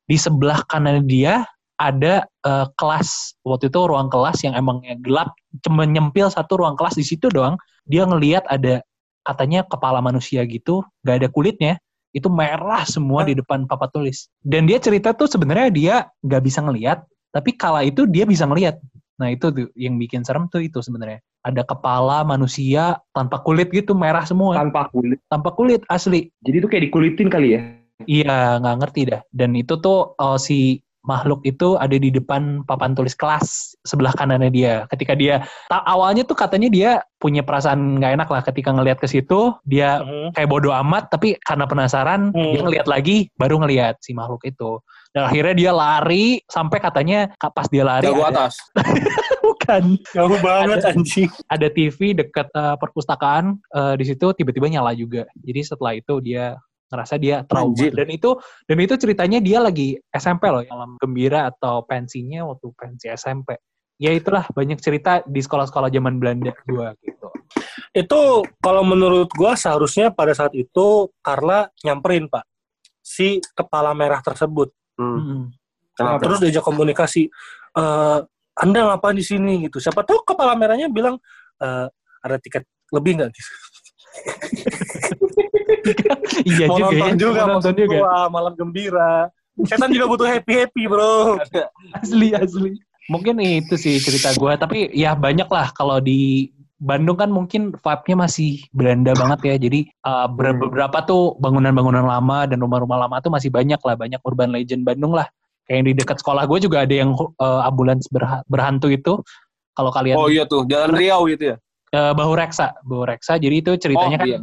[0.08, 1.44] Di sebelah kanan dia
[1.78, 6.98] ada eh, kelas waktu itu ruang kelas yang emangnya gelap cuma nyempil satu ruang kelas
[6.98, 7.56] di situ doang.
[7.88, 8.84] Dia ngelihat ada
[9.24, 11.80] katanya kepala manusia gitu gak ada kulitnya
[12.16, 14.28] itu merah semua di depan papan tulis.
[14.42, 18.82] Dan dia cerita tuh sebenarnya dia gak bisa ngelihat tapi kala itu dia bisa ngelihat
[19.18, 21.22] nah itu tuh yang bikin serem tuh itu sebenarnya.
[21.42, 24.58] Ada kepala manusia tanpa kulit gitu merah semua.
[24.60, 25.18] Tanpa kulit.
[25.32, 26.30] Tanpa kulit asli.
[26.44, 27.62] Jadi itu kayak dikulitin kali ya?
[28.06, 29.22] Iya, nggak ngerti dah.
[29.34, 34.52] Dan itu tuh eh, si makhluk itu ada di depan papan tulis kelas sebelah kanannya
[34.52, 34.84] dia.
[34.92, 39.08] Ketika dia ta- awalnya tuh katanya dia punya perasaan nggak enak lah ketika ngelihat ke
[39.08, 40.36] situ, dia Mhm.
[40.36, 42.52] kayak bodoh amat tapi karena penasaran Hmm.
[42.54, 44.84] dia ngeliat lagi baru ngelihat si makhluk itu.
[45.16, 48.60] Dan akhirnya dia lari sampai katanya ka- pas dia lari Jago ada, atas.
[49.42, 51.32] bukan Jauh banget anjing.
[51.48, 55.26] ada TV dekat eh, perpustakaan eh, di situ tiba-tiba nyala juga.
[55.40, 57.92] Jadi setelah itu dia ngerasa dia trauma Anjir.
[57.92, 63.12] dan itu dan itu ceritanya dia lagi SMP loh malam gembira atau pensinya waktu pensi
[63.12, 63.60] SMP
[64.00, 67.28] ya itulah banyak cerita di sekolah-sekolah zaman Belanda gua gitu
[67.98, 72.46] Itu kalau menurut gua seharusnya pada saat itu Carla nyamperin pak
[73.08, 74.76] si kepala merah tersebut.
[75.00, 75.16] Hmm.
[75.18, 75.42] Mm-mm.
[75.96, 76.22] Kenapa?
[76.22, 77.32] Terus diajak komunikasi.
[77.74, 78.20] Eh,
[78.58, 79.80] anda ngapain di sini gitu?
[79.80, 81.18] Siapa tahu kepala merahnya bilang
[81.64, 81.88] eh,
[82.22, 83.52] ada tiket lebih nggak gitu?
[86.50, 89.14] iya mau juga nonton ya juga, mau nonton juga gua, malam gembira.
[89.66, 91.42] Setan juga butuh happy happy bro.
[92.02, 97.34] asli asli mungkin itu sih cerita gua tapi ya banyak lah kalau di Bandung kan
[97.34, 99.56] mungkin vibe-nya masih Belanda banget ya.
[99.58, 104.22] Jadi uh, ber- beberapa tuh bangunan-bangunan lama dan rumah-rumah lama tuh masih banyak lah, banyak
[104.22, 105.26] urban legend Bandung lah.
[105.66, 109.18] Kayak yang di dekat sekolah gue juga ada yang uh, ambulans berha- berhantu itu.
[109.74, 111.56] Kalau kalian Oh iya tuh, Jalan Riau gitu ya.
[111.98, 113.42] uh, Bahu Reksa, Bahu Reksa.
[113.42, 114.38] Jadi itu ceritanya oh, kan iya,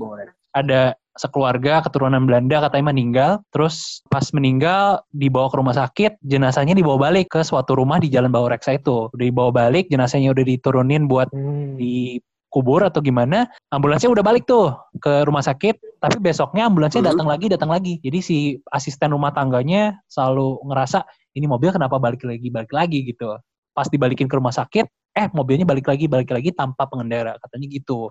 [0.55, 0.81] ada
[1.15, 7.31] sekeluarga keturunan Belanda katanya meninggal, terus pas meninggal dibawa ke rumah sakit, jenazahnya dibawa balik
[7.31, 9.11] ke suatu rumah di Jalan Bau Reksa itu.
[9.15, 11.31] Udah dibawa balik, jenazahnya udah diturunin buat
[11.79, 17.11] dikubur atau gimana, ambulansnya udah balik tuh ke rumah sakit, tapi besoknya ambulansnya Hmm.
[17.15, 17.95] datang lagi, datang lagi.
[18.03, 18.37] Jadi si
[18.75, 23.39] asisten rumah tangganya selalu ngerasa ini mobil kenapa balik lagi, balik lagi gitu.
[23.75, 24.87] Pas dibalikin ke rumah sakit,
[25.19, 28.11] eh mobilnya balik lagi, balik lagi tanpa pengendara, katanya gitu.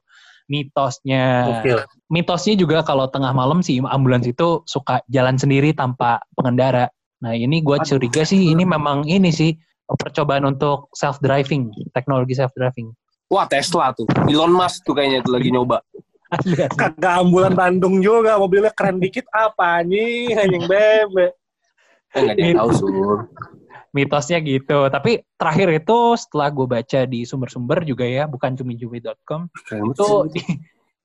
[0.51, 1.23] Mitosnya
[1.63, 1.79] Gokil.
[2.11, 6.91] mitosnya juga kalau tengah malam sih ambulans itu suka jalan sendiri tanpa pengendara.
[7.23, 9.55] Nah ini gue curiga sih ini memang ini sih
[9.87, 12.91] percobaan untuk self driving, teknologi self driving.
[13.31, 14.05] Wah, Tesla tuh.
[14.29, 15.81] Elon Musk tuh kayaknya tuh lagi nyoba.
[16.29, 16.53] Asli.
[16.81, 21.33] Kagak ambulan Bandung juga, mobilnya keren dikit apa nih, anjing bebe.
[22.13, 23.19] Eh, nggak ada yang tahu, Sur.
[23.93, 24.89] Mitosnya gitu.
[24.89, 30.41] Tapi terakhir itu setelah gue baca di sumber-sumber juga ya, bukan cumi-cumi.com itu di,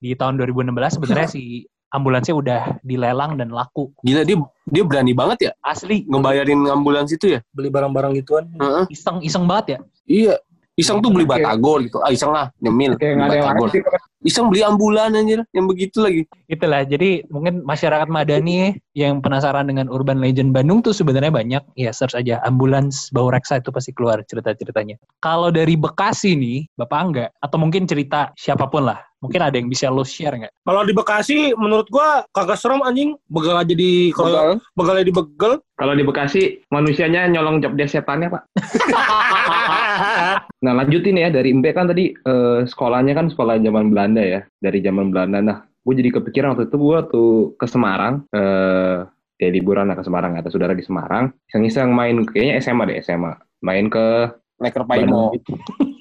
[0.00, 3.92] di tahun 2016 sebenarnya si ambulansnya udah dilelang dan laku.
[4.04, 4.36] Gila, dia
[4.68, 7.40] dia berani banget ya Asli ngebayarin ambulans itu ya.
[7.52, 8.48] Beli barang-barang gituan.
[8.56, 8.84] Heeh.
[8.92, 9.78] iseng iseng banget ya.
[10.08, 10.34] Iya.
[10.78, 11.98] Iseng tuh beli batagor gitu.
[11.98, 12.94] Ah, iseng lah, nyemil.
[13.02, 13.66] Kayak ada beli yang batagor.
[13.66, 13.82] lain sih.
[14.26, 16.22] Iseng beli ambulan anjir, yang begitu lagi.
[16.50, 21.62] Itulah, jadi mungkin masyarakat Madani yang penasaran dengan urban legend Bandung tuh sebenarnya banyak.
[21.78, 24.98] Ya search aja ambulans bau reksa itu pasti keluar cerita-ceritanya.
[25.22, 27.30] Kalau dari Bekasi nih, Bapak enggak?
[27.38, 28.98] Atau mungkin cerita siapa pun lah.
[29.18, 30.54] Mungkin ada yang bisa lo share nggak?
[30.62, 33.18] Kalau di Bekasi, menurut gua kagak serem anjing.
[33.26, 35.62] Begal aja di kalau begalnya dibegel.
[35.78, 36.42] Kalau di Bekasi,
[36.74, 38.42] manusianya nyolong job desk setannya, Pak.
[40.58, 44.78] Nah, lanjutin ya dari Mpe kan tadi eh, sekolahnya kan sekolah zaman Belanda ya, dari
[44.80, 45.38] zaman Belanda.
[45.40, 49.04] Nah, gue jadi kepikiran waktu itu gue tuh ke Semarang, eh
[49.38, 53.32] ya liburan lah ke Semarang, ada saudara di Semarang, iseng-iseng main kayaknya SMA deh SMA,
[53.62, 55.30] main ke Leker Paimo.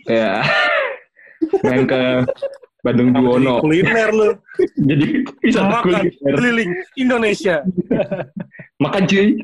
[0.10, 0.42] ya
[1.68, 2.26] main ke
[2.82, 3.60] Bandung Duono.
[3.60, 4.30] Kuliner lu.
[4.90, 6.34] Jadi bisa Makan kuliner.
[6.40, 7.56] keliling Indonesia.
[8.84, 9.36] Makan cuy.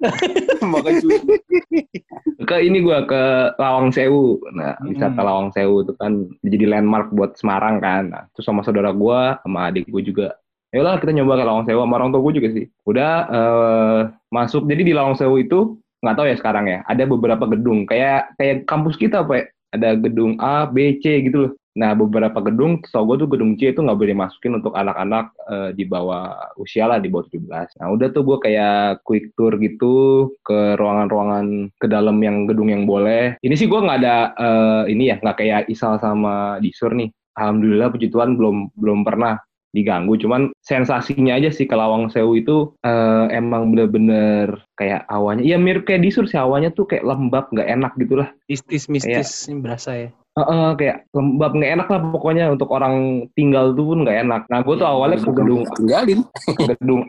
[0.72, 0.94] Makan
[2.40, 3.22] ke ini gua ke
[3.60, 4.40] Lawang Sewu.
[4.56, 4.90] Nah, Hmm.
[4.90, 8.10] wisata Lawang Sewu itu kan jadi landmark buat Semarang kan.
[8.10, 10.28] Nah, terus sama saudara gua sama adik gua juga.
[10.70, 12.66] Ayolah kita nyoba ke Lawang Sewu sama orang tua gua juga sih.
[12.88, 14.00] Udah eh,
[14.32, 14.66] masuk.
[14.66, 16.78] Jadi di Lawang Sewu itu nggak tahu ya sekarang ya.
[16.88, 19.52] Ada beberapa gedung kayak kayak kampus kita pak.
[19.70, 21.52] Ada gedung A, B, C gitu loh.
[21.78, 25.70] Nah, beberapa gedung, tau gue tuh gedung C itu nggak boleh masukin untuk anak-anak eh,
[25.78, 27.78] di bawah usia lah, di bawah 17.
[27.78, 29.94] Nah, udah tuh gue kayak quick tour gitu
[30.42, 33.38] ke ruangan-ruangan ke dalam yang gedung yang boleh.
[33.38, 37.14] Ini sih gue nggak ada eh, ini ya, nggak kayak Isal sama Disur nih.
[37.38, 39.38] Alhamdulillah puji Tuhan belum belum pernah
[39.70, 40.18] diganggu.
[40.18, 45.86] Cuman sensasinya aja sih ke Lawang Sewu itu eh, emang bener-bener kayak awalnya, ya mirip
[45.86, 48.28] kayak Disur sih awalnya tuh kayak lembab, nggak enak gitu lah.
[48.50, 50.10] Mistis-mistis ini berasa ya.
[50.40, 54.42] Heeh, kayak lembab nggak enak lah pokoknya untuk orang tinggal tuh pun nggak enak.
[54.48, 56.20] Nah gue tuh awalnya ke gedung tinggalin.
[56.56, 57.02] ke gedung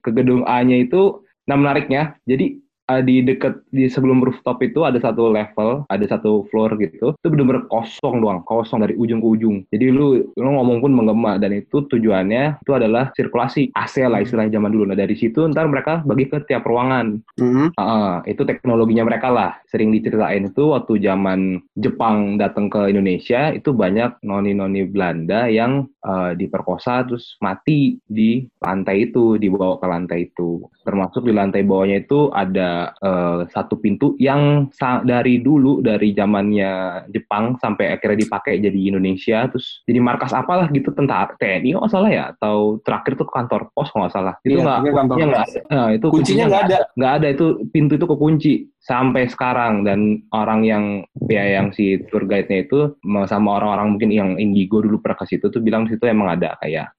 [0.00, 2.61] ke gedung A-nya itu nah menariknya jadi
[2.98, 7.26] eh, di deket di sebelum rooftop itu ada satu level ada satu floor gitu itu
[7.28, 11.56] bener-bener kosong doang kosong dari ujung ke ujung jadi lu lu ngomong pun menggema dan
[11.56, 16.04] itu tujuannya itu adalah sirkulasi AC lah istilah zaman dulu nah dari situ ntar mereka
[16.04, 17.74] bagi ke tiap ruangan Mhm.
[17.78, 19.52] Ah, itu teknologinya mereka lah.
[19.70, 26.32] Sering diceritain itu waktu zaman Jepang datang ke Indonesia itu banyak noni-noni Belanda yang eh,
[26.34, 30.66] diperkosa terus mati di lantai itu, dibawa ke lantai itu.
[30.82, 34.66] Termasuk di lantai bawahnya itu ada eh, satu pintu yang
[35.06, 40.90] dari dulu dari zamannya Jepang sampai akhirnya dipakai jadi Indonesia terus jadi markas apalah gitu
[40.90, 42.24] tentara TNI nggak salah ya?
[42.34, 44.34] Atau terakhir tuh kantor pos nggak salah.
[44.42, 45.52] Itu Iya, nggak kuncinya nggak pos.
[45.54, 45.60] ada.
[45.70, 46.78] Nah, itu Kuncinya nggak ada.
[46.98, 47.26] nggak ada.
[47.30, 48.52] Itu pintu itu kekunci
[48.82, 49.74] sampai sekarang.
[49.86, 50.00] Dan
[50.34, 50.84] orang yang
[51.30, 52.98] ya yang si tour guide-nya itu
[53.30, 56.90] sama orang-orang mungkin yang indigo dulu pernah ke situ tuh bilang situ emang ada kayak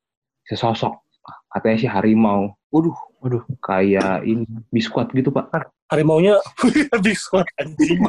[0.44, 1.03] sesosok
[1.52, 2.96] katanya sih harimau Waduh.
[3.24, 3.44] Waduh.
[3.64, 4.44] kayak ini
[4.74, 5.48] biskuit gitu pak
[5.94, 6.42] Harimaunya
[7.06, 8.02] biskuit anjing.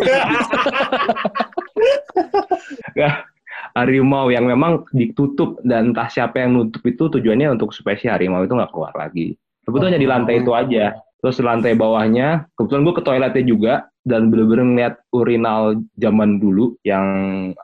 [3.75, 8.47] harimau yang memang ditutup dan entah siapa yang nutup itu tujuannya untuk supaya si harimau
[8.47, 9.35] itu nggak keluar lagi.
[9.67, 10.95] Kebetulan hanya di lantai itu aja.
[11.25, 16.77] Terus di lantai bawahnya, kebetulan gue ke toiletnya juga dan bener-bener ngeliat urinal zaman dulu
[16.85, 17.05] yang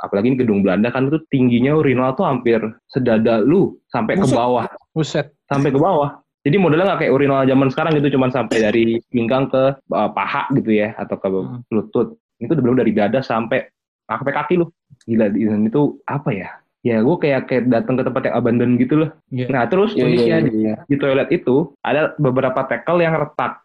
[0.00, 2.56] apalagi ini gedung Belanda kan itu tingginya urinal tuh hampir
[2.88, 4.40] sedada lu sampai ke Buset.
[4.40, 4.64] bawah,
[4.96, 5.26] Buset.
[5.44, 6.16] sampai ke bawah.
[6.40, 10.48] Jadi modelnya nggak kayak urinal zaman sekarang gitu, cuman sampai dari pinggang ke uh, paha
[10.56, 11.60] gitu ya atau ke Hmm.
[11.68, 12.16] lutut.
[12.40, 13.68] Itu bener dari dada sampai
[14.08, 14.72] sampai kaki lu.
[15.04, 16.48] Gila, itu apa ya?
[16.80, 19.10] Ya gue kayak kayak datang ke tempat yang abandon gitu loh.
[19.28, 19.52] Iya.
[19.52, 20.52] Nah terus iya, uniknya iya, di,
[20.88, 23.60] di toilet itu ada beberapa tackle yang retak.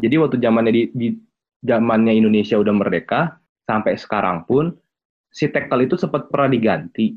[0.00, 1.08] Jadi waktu zamannya di, di
[1.60, 3.36] zamannya Indonesia udah merdeka
[3.68, 4.72] sampai sekarang pun
[5.28, 7.12] si tackle itu sempat pernah diganti.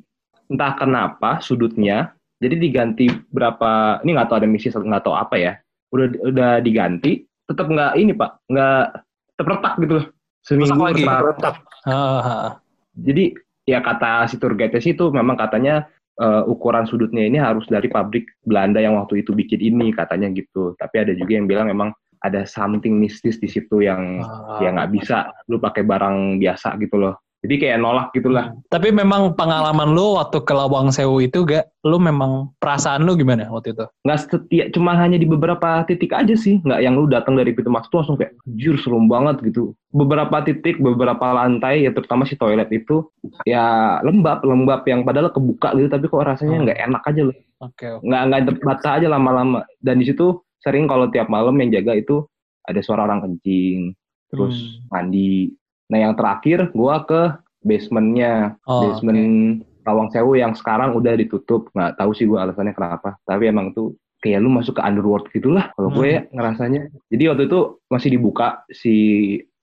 [0.51, 2.11] Entah kenapa sudutnya
[2.43, 5.53] jadi diganti berapa ini nggak tahu ada misi nggak tahu apa ya.
[5.95, 8.83] Udah udah diganti tetap nggak ini pak nggak
[9.31, 10.05] tetap retak gitu loh.
[10.43, 11.21] Seminggu retak.
[11.23, 11.55] Retak.
[11.87, 12.51] Ah, ah.
[12.99, 15.85] Jadi ya kata si tour guide sih itu memang katanya
[16.17, 20.73] eh, ukuran sudutnya ini harus dari pabrik Belanda yang waktu itu bikin ini katanya gitu.
[20.79, 21.91] Tapi ada juga yang bilang memang
[22.25, 24.57] ada something mistis di situ yang Ah.
[24.57, 27.21] ya nggak bisa lu pakai barang biasa gitu loh.
[27.47, 28.51] Jadi kayak nolak gitulah.
[28.67, 33.47] Tapi memang pengalaman lu waktu ke Lawang Sewu itu gak, lu memang perasaan lu gimana
[33.47, 33.87] waktu itu?
[34.03, 36.59] Nggak setia, cuma hanya di beberapa titik aja sih.
[36.59, 39.71] Nggak yang lu datang dari pintu masuk tuh langsung kayak jur serem banget gitu.
[39.95, 43.07] Beberapa titik, beberapa lantai, ya terutama si toilet itu
[43.47, 45.87] ya lembab, lembab yang padahal kebuka gitu.
[45.87, 46.65] Tapi kok rasanya Hmm.
[46.67, 47.37] nggak enak aja loh.
[47.63, 48.03] Oke, oke.
[48.03, 52.27] nggak nggak terbaca aja lama-lama dan di situ sering kalau tiap malam yang jaga itu
[52.61, 53.95] ada suara orang kencing
[54.27, 54.91] terus Hmm.
[54.91, 55.55] mandi
[55.87, 58.55] nah yang terakhir gua ke basementnya.
[58.63, 61.71] Oh, basement Lawang Sewu yang sekarang udah ditutup.
[61.71, 65.69] Nggak tahu sih gua alasannya kenapa tapi emang tuh kayak lu masuk ke underworld gitulah
[65.77, 66.25] kalau gue Hmm.
[66.33, 66.89] ngerasanya.
[67.13, 68.95] Jadi waktu itu masih dibuka si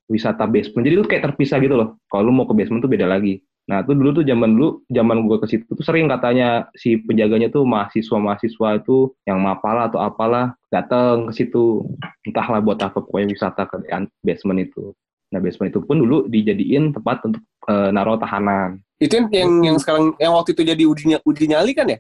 [0.07, 0.87] wisata basement.
[0.87, 1.99] Jadi lu kayak terpisah gitu loh.
[2.07, 3.43] Kalau lu mau ke basement tuh beda lagi.
[3.65, 7.49] Nah, itu dulu tuh zaman dulu, zaman gue ke situ tuh sering katanya si penjaganya
[7.49, 11.81] tuh mahasiswa-mahasiswa itu yang mapala atau apalah datang ke situ.
[12.29, 13.81] Entahlah buat apa pokoknya wisata ke
[14.21, 14.93] basement itu.
[15.35, 18.79] Nah, basement itu pun dulu dijadiin tempat untuk eh, naruh tahanan.
[19.03, 21.99] Itu yang yang, yang sekarang yang waktu itu jadi uji, uji nyali kan ya?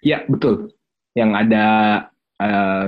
[0.00, 0.72] Iya, betul.
[1.12, 1.64] Yang ada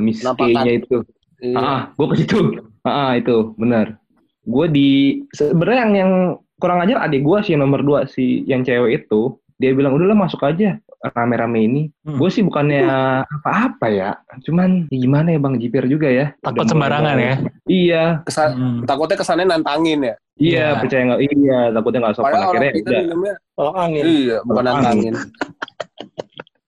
[0.01, 0.25] Miss.
[0.25, 1.05] K-nya itu.
[1.45, 1.57] Iya.
[1.61, 2.65] Ah, gue ke situ.
[2.83, 4.01] Ah, itu benar.
[4.49, 6.13] Gue di sebenarnya yang yang
[6.57, 9.37] kurang ajar adik gue sih nomor dua si yang cewek itu.
[9.61, 11.83] Dia bilang udahlah masuk aja rame-rame ini.
[12.01, 12.17] Hmm.
[12.17, 12.89] Gue sih bukannya
[13.21, 14.11] apa-apa ya.
[14.41, 16.33] Cuman ya gimana ya Bang Jipir juga ya.
[16.39, 17.35] Takut Udah sembarangan mau- ya.
[17.65, 18.79] Iya, Kesan, Hmm.
[18.85, 20.15] takutnya kesannya nantangin ya.
[20.35, 20.81] iya Iya.
[20.81, 21.21] percaya nggak?
[21.23, 23.03] Iya, takutnya nggak sopan Padahal akhirnya kita udah.
[23.03, 24.03] minumnya Kalau angin.
[24.05, 25.15] iya, bukan nantangin.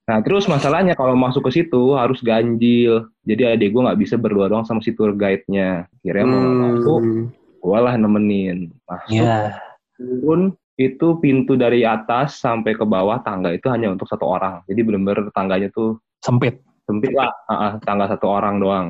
[0.06, 2.94] Nah terus masalahnya kalau masuk ke situ harus ganjil.
[3.22, 5.90] Jadi adik gue nggak bisa berdua doang sama si tour guide-nya.
[5.98, 7.24] Kira mau nggak masuk, Hmm.
[7.58, 8.70] gue lah nemenin.
[8.84, 9.58] Masuk, Iya.
[9.96, 14.60] turun itu pintu dari atas sampai ke bawah tangga itu hanya untuk satu orang.
[14.68, 16.60] Jadi bener-bener tangganya tuh Sempit.
[16.86, 18.86] sempit lah, Ah, ah, tangga satu orang doang.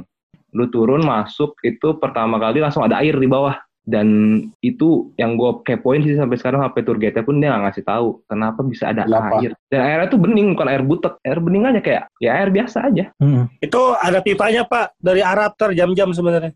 [0.52, 3.54] Lu turun masuk itu pertama kali langsung ada air di bawah.
[3.86, 4.08] Dan
[4.66, 8.18] itu yang gue kepoin sih sampai sekarang HP tour guide pun dia nggak ngasih tahu
[8.26, 9.38] kenapa bisa ada Kenapa?
[9.38, 9.54] air.
[9.70, 13.14] Dan airnya tuh bening bukan air butek, air bening aja kayak ya air biasa aja.
[13.22, 13.46] Hmm.
[13.62, 16.50] Itu ada pipanya Pak dari Arab ter jam-jam sebenarnya.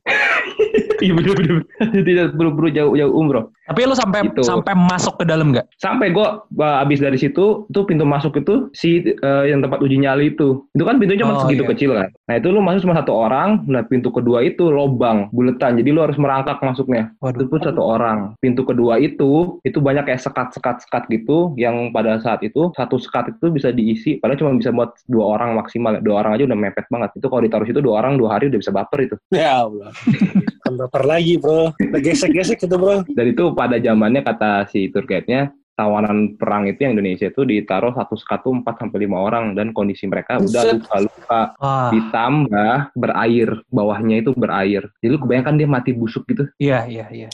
[1.05, 1.57] Iya bener bener.
[1.81, 3.49] Tidak buru-buru jauh jauh umroh.
[3.65, 4.43] Tapi lu sampai Gitu.
[4.43, 5.65] sampai masuk ke dalam nggak?
[5.79, 6.27] Sampai gue
[6.59, 10.67] abis dari situ, tuh pintu masuk itu si eh, yang tempat uji nyali itu.
[10.71, 11.71] Itu kan pintunya cuma Oh, segitu iya.
[11.73, 12.09] kecil kan.
[12.27, 13.63] Nah itu lu masuk cuma satu orang.
[13.65, 15.79] Nah pintu kedua itu lobang, buletan.
[15.79, 17.15] Jadi lu harus merangkak masuknya.
[17.23, 17.39] Waduh.
[17.39, 18.35] Itu pun satu orang.
[18.43, 21.55] Pintu kedua itu, itu banyak kayak sekat-sekat-sekat gitu.
[21.55, 24.19] Yang pada saat itu satu sekat itu bisa diisi.
[24.19, 26.03] Padahal cuma bisa buat dua orang maksimal.
[26.03, 27.15] Dua orang aja udah mepet banget.
[27.17, 29.17] Itu kalau ditaruh situ dua orang dua hari udah bisa baper itu.
[29.31, 29.95] Ya Allah.
[30.71, 31.75] Kan baper lagi bro.
[31.83, 33.03] Gesek-gesek itu bro.
[33.11, 37.91] Dan itu pada zamannya kata si tour guide-nya tawanan perang itu yang Indonesia itu ditaruh
[37.97, 41.89] satu sekat tuh 4 sampai 5 orang dan kondisi mereka udah luka-luka Wah.
[41.89, 47.29] ditambah berair bawahnya itu berair jadi lu kebayangkan dia mati busuk gitu Iya, iya, iya.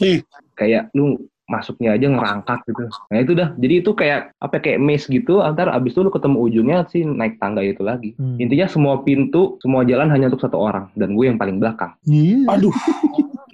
[0.54, 5.06] kayak lu masuknya aja ngerangkak gitu nah itu dah jadi itu kayak apa kayak maze
[5.06, 8.38] gitu antar abis itu lu ketemu ujungnya sih naik tangga itu lagi Hmm.
[8.38, 11.94] intinya semua pintu semua jalan hanya untuk satu orang dan gue yang paling belakang
[12.48, 12.72] Aduh.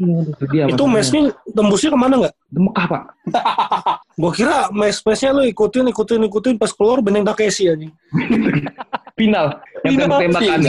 [0.02, 2.34] Itu dia Itu mesnya tembusnya ke mana nggak?
[2.50, 3.02] Di Mekah, Pak.
[4.20, 7.86] Gua kira mes-mesnya lu ikutin, ikutin, ikutin, pas keluar Beneng Takeshi aja.
[9.14, 9.62] Final.
[9.84, 10.02] Yang Final.
[10.02, 10.60] tembak-tembakan.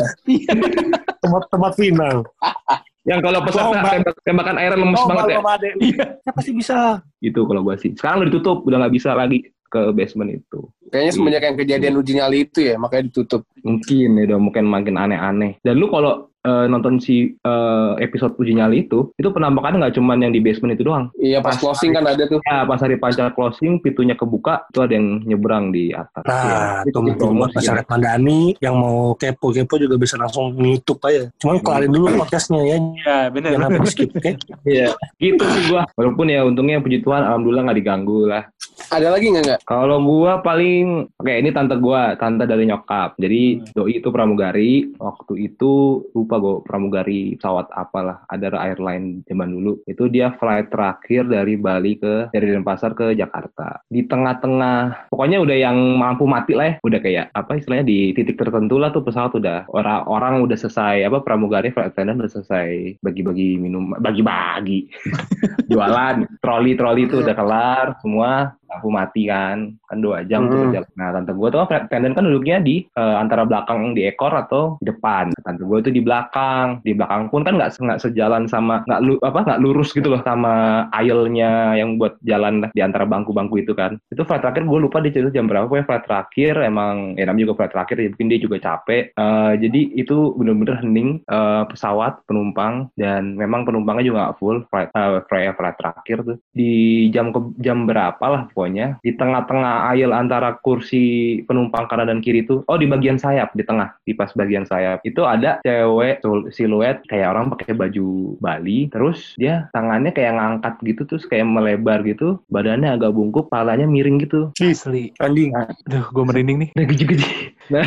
[1.18, 2.16] Tempat tempat final.
[3.04, 3.90] Yang kalau peserta Lomba.
[3.92, 5.40] tembak, tembakan air lemes Oh, banget ya.
[5.44, 5.60] Bang.
[5.80, 6.78] Iya, pasti bisa.
[7.20, 7.92] Gitu kalau gua sih.
[8.00, 10.60] Sekarang udah ditutup, udah nggak bisa lagi ke basement itu.
[10.88, 13.44] Kayaknya semenjak yang kejadian uji nyali itu ya, makanya ditutup.
[13.66, 15.58] Mungkin ya udah mungkin makin aneh-aneh.
[15.60, 20.24] Dan lu kalau eh, nonton si eh, episode uji nyali itu, itu penampakannya nggak cuman
[20.24, 21.08] yang di basement itu doang.
[21.18, 22.42] Iya, pas Pas closing kan ada tuh.
[22.44, 26.24] Ya, pas hari pancar closing, pintunya kebuka, itu ada yang nyebrang di atas.
[26.26, 31.30] Nah, Ya, itu mungkin buat masyarakat Mandani yang mau kepo-kepo juga bisa langsung YouTube aja.
[31.38, 33.50] Cuman kelarin dulu podcastnya ya, Iya, benar.
[33.54, 34.32] jangan skip, oke?
[34.74, 34.88] Iya,
[35.22, 35.86] gitu sih gua.
[35.94, 38.44] Walaupun ya untungnya puji Tuhan, alhamdulillah nggak diganggu lah.
[38.90, 39.60] Ada lagi nggak nggak?
[39.70, 43.16] Kalau gua paling, oke ini tante gua, tante dari nyokap.
[43.22, 44.90] Jadi doi itu pramugari.
[44.98, 49.82] Waktu itu lupa gua pramugari pesawat apalah, ada airline zaman dulu.
[49.90, 53.82] Itu dia flight terakhir dari Bali ke dari Denpasar ke Jakarta.
[53.90, 56.76] Di tengah-tengah, pokoknya udah yang mampu mati lah ya.
[56.86, 61.04] Udah kayak apa istilahnya di titik tertentu lah tuh pesawat udah orang orang udah selesai
[61.06, 64.88] apa pramugari flight attendant udah selesai bagi-bagi minum bagi-bagi
[65.72, 69.78] jualan troli-troli itu udah kelar semua lampu mati kan.
[69.86, 70.64] Kan dua jam tuh Hmm.
[70.70, 70.90] berjalan.
[70.94, 74.78] nah tante gue tuh flight attendant kan duduknya di eh, antara belakang di ekor atau
[74.82, 75.34] di depan.
[75.42, 76.82] Tante gue tuh di belakang.
[76.82, 80.22] Di belakang pun kan nggak nggak sejalan sama nggak lu apa nggak lurus gitu loh
[80.26, 83.98] sama aisle-nya yang buat jalan di antara bangku-bangku itu kan.
[84.10, 85.66] Itu flight terakhir gue lupa di situ jam berapa.
[85.68, 89.04] Pokoknya flight terakhir emang ya namanya juga flight terakhir ya mungkin dia juga capek.
[89.14, 94.58] Eh, jadi itu bener-bener hening eh, pesawat penumpang dan memang penumpangnya juga nggak full.
[94.72, 96.38] Flight eh, flight, flight terakhir tuh.
[96.54, 96.74] Di
[97.12, 98.96] jam ke jam berapa lah pokoknya.
[99.04, 103.68] Di tengah-tengah aisle antara kursi penumpang kanan dan kiri itu oh di bagian sayap di
[103.68, 105.04] tengah di pas bagian sayap.
[105.04, 106.24] Itu ada cewek
[106.56, 108.88] siluet kayak orang pakai baju Bali.
[108.88, 112.40] Terus dia tangannya kayak ngangkat gitu terus kayak melebar gitu.
[112.48, 114.56] Badannya agak bungkuk palanya miring gitu.
[114.64, 115.12] Asli.
[115.20, 115.52] Anjing.
[115.52, 116.70] Aduh, gue merinding nih.
[116.80, 117.28] nah geji-geji
[117.68, 117.84] nah.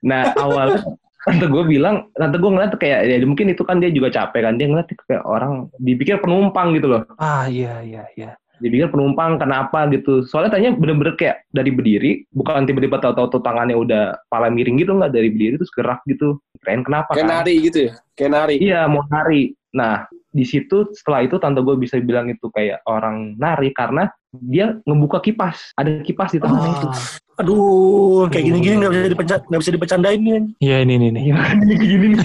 [0.00, 0.80] Nah awalnya
[1.26, 4.56] tante gue bilang tante gue ngeliat kayak ya mungkin itu kan dia juga capek kan.
[4.56, 7.02] Dia ngeliat kayak orang dipikir penumpang gitu loh.
[7.20, 8.40] Ah, iya, iya, iya.
[8.56, 13.76] Dipikir penumpang kenapa gitu soalnya tanya bener-bener kayak dari berdiri bukan tiba-tiba tahu-tahu tuh tangannya
[13.76, 17.54] udah pala miring gitu nggak dari berdiri terus gerak gitu keren kenapa Kayak kan nari
[17.60, 17.92] gitu ya?
[18.16, 18.54] Kayak nari.
[18.58, 23.36] iya mau nari nah di situ setelah itu tante gue bisa bilang itu kayak orang
[23.36, 26.88] nari karena dia ngebuka kipas ada kipas di tangannya itu
[27.36, 30.40] Ah, Aduh, kayak gini-gini nggak bisa dipecat, nggak bisa dipecandain nih.
[30.56, 31.20] Iya, ini, ini, ini.
[31.36, 32.24] nih gini nih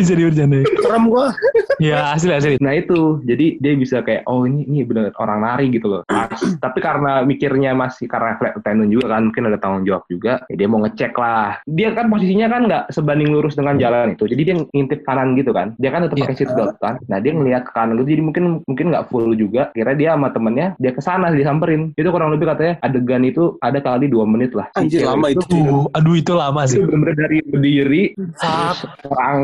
[0.00, 0.64] Bisa dibercandain.
[0.80, 1.28] Serem gua.
[1.80, 2.56] Ya, asli, asli.
[2.60, 6.02] Nah itu, jadi dia bisa kayak, oh ini ini bener orang nari gitu loh.
[6.64, 10.44] Tapi karena mikirnya masih karena flight attendant juga kan, mungkin ada tanggung jawab juga.
[10.52, 11.56] Ya dia mau ngecek lah.
[11.64, 14.28] Dia kan posisinya kan nggak sebanding lurus dengan jalan itu.
[14.28, 15.72] Jadi dia ngintip kanan gitu kan.
[15.80, 16.24] Dia kan tetap Iya.
[16.28, 16.94] pakai seat belt kan.
[17.08, 19.72] Nah dia ngelihat ke kanan gitu, jadi mungkin mungkin nggak full juga.
[19.72, 21.96] Kira dia sama temennya, dia ke sana disamperin.
[21.96, 24.68] Itu kurang lebih katanya adegan itu ada kali dua menit lah.
[24.76, 25.44] Anjir, cewek lama itu.
[25.48, 26.78] Uh, aduh, itu lama itu sih.
[26.84, 28.78] bener-bener dari berdiri terus
[29.08, 29.36] orang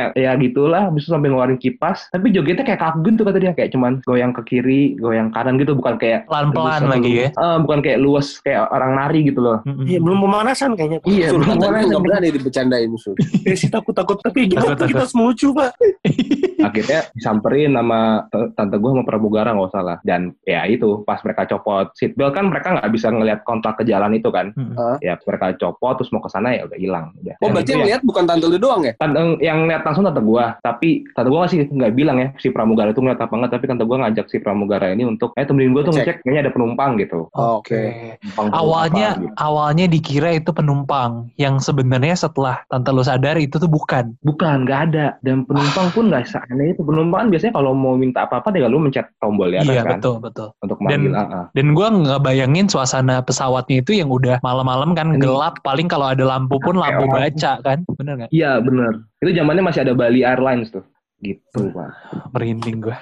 [0.00, 3.52] kayak ya gitulah habis itu sampai ngeluarin kipas tapi jogetnya kayak kagun tuh kata dia
[3.52, 7.28] kayak cuman goyang ke kiri goyang kanan gitu bukan kayak Pelan-pelan lagi ya.
[7.30, 9.60] Eh, bukan kayak luas kayak orang nari gitu loh.
[9.66, 10.98] Iya, belum pemanasan kayaknya.
[11.04, 11.84] iya belum mulai.
[11.84, 13.12] nggak berani dibercandain musuh.
[13.50, 15.70] Ya sih takut-takut, tapi gimana Takut, tuh kita semua lucu, Pak.
[16.60, 21.48] akhirnya disamperin sama tante gue sama pramugara nggak usah lah dan ya itu pas mereka
[21.48, 25.00] copot seatbelt kan mereka nggak bisa ngelihat kontak ke jalan itu kan Mm-mm.
[25.00, 27.88] ya mereka copot terus mau ke sana ya udah hilang udah Oh, berarti yang ya-
[27.88, 28.92] lihat bukan tante lu doang ya?
[28.94, 32.94] Tante, yang lihat langsung tante gua tapi tante gua sih nggak bilang ya si pramugara
[32.94, 35.82] itu ngeliat apa enggak tapi tante gua ngajak si pramugara ini untuk eh temenin gua
[35.82, 36.22] tuh Ngecek.
[36.22, 38.16] kayaknya ada penumpang gitu Oke.
[38.22, 39.34] Penumpang Awalnya apa, gitu.
[39.36, 44.14] awalnya dikira itu penumpang yang sebenarnya setelah tante lu sadar itu tuh bukan.
[44.22, 48.24] bukan nggak ada dan penumpang pun nggak seaneh itu penumpang kan biasanya kalau mau minta
[48.24, 50.48] apa-apa dia lu mencet tombol ya iya, kan betul, betul.
[50.62, 51.44] untuk Dan- manggil ah, ah.
[51.52, 56.12] Dan gua nggak bayangin suasana pesawatnya itu yang udah malam-malam kan Ini- gelap, paling kalau
[56.12, 58.30] ada lampu pun lampu baca kan, bener nggak?
[58.30, 60.82] iya bener itu zamannya masih ada Bali Airlines tuh
[61.22, 61.88] gitu pak
[62.34, 62.98] Merinding gua.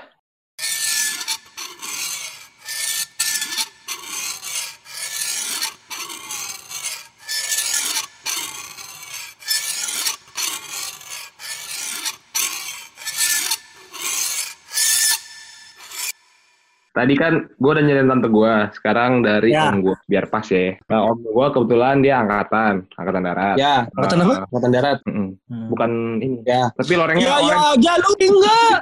[16.99, 19.71] Tadi kan gue udah nyariin tante gue, sekarang dari Ya.
[19.71, 20.75] om gue, biar pas ya.
[20.85, 23.55] Nah, om gue kebetulan dia angkatan, angkatan darat.
[23.55, 24.35] Ya, Angkatan Eh, apa?
[24.45, 24.99] angkatan darat.
[25.07, 25.29] mm-mm.
[25.47, 25.67] Hmm.
[25.71, 26.37] Bukan ini.
[26.43, 26.75] Ya.
[26.75, 27.47] Tapi lorengnya Ya, orang.
[27.47, 28.77] ya, jalur enggak.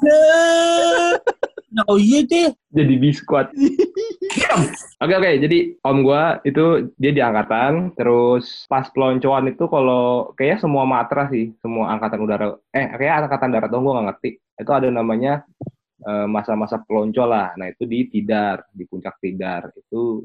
[0.00, 0.22] Ya.
[1.84, 2.54] Oh iya deh.
[2.70, 3.50] jadi biskuat.
[5.02, 6.62] Oke oke, jadi om gua itu
[6.94, 12.46] dia di angkatan, terus pas peloncoan itu kalau kayaknya semua matra sih, semua angkatan udara,
[12.70, 14.30] eh kayak angkatan darat dong gua nggak ngerti.
[14.54, 15.53] Itu ada namanya eh,
[16.28, 17.56] masa-masa pelonco lah.
[17.56, 20.24] Nah itu di Tidar, di puncak Tidar itu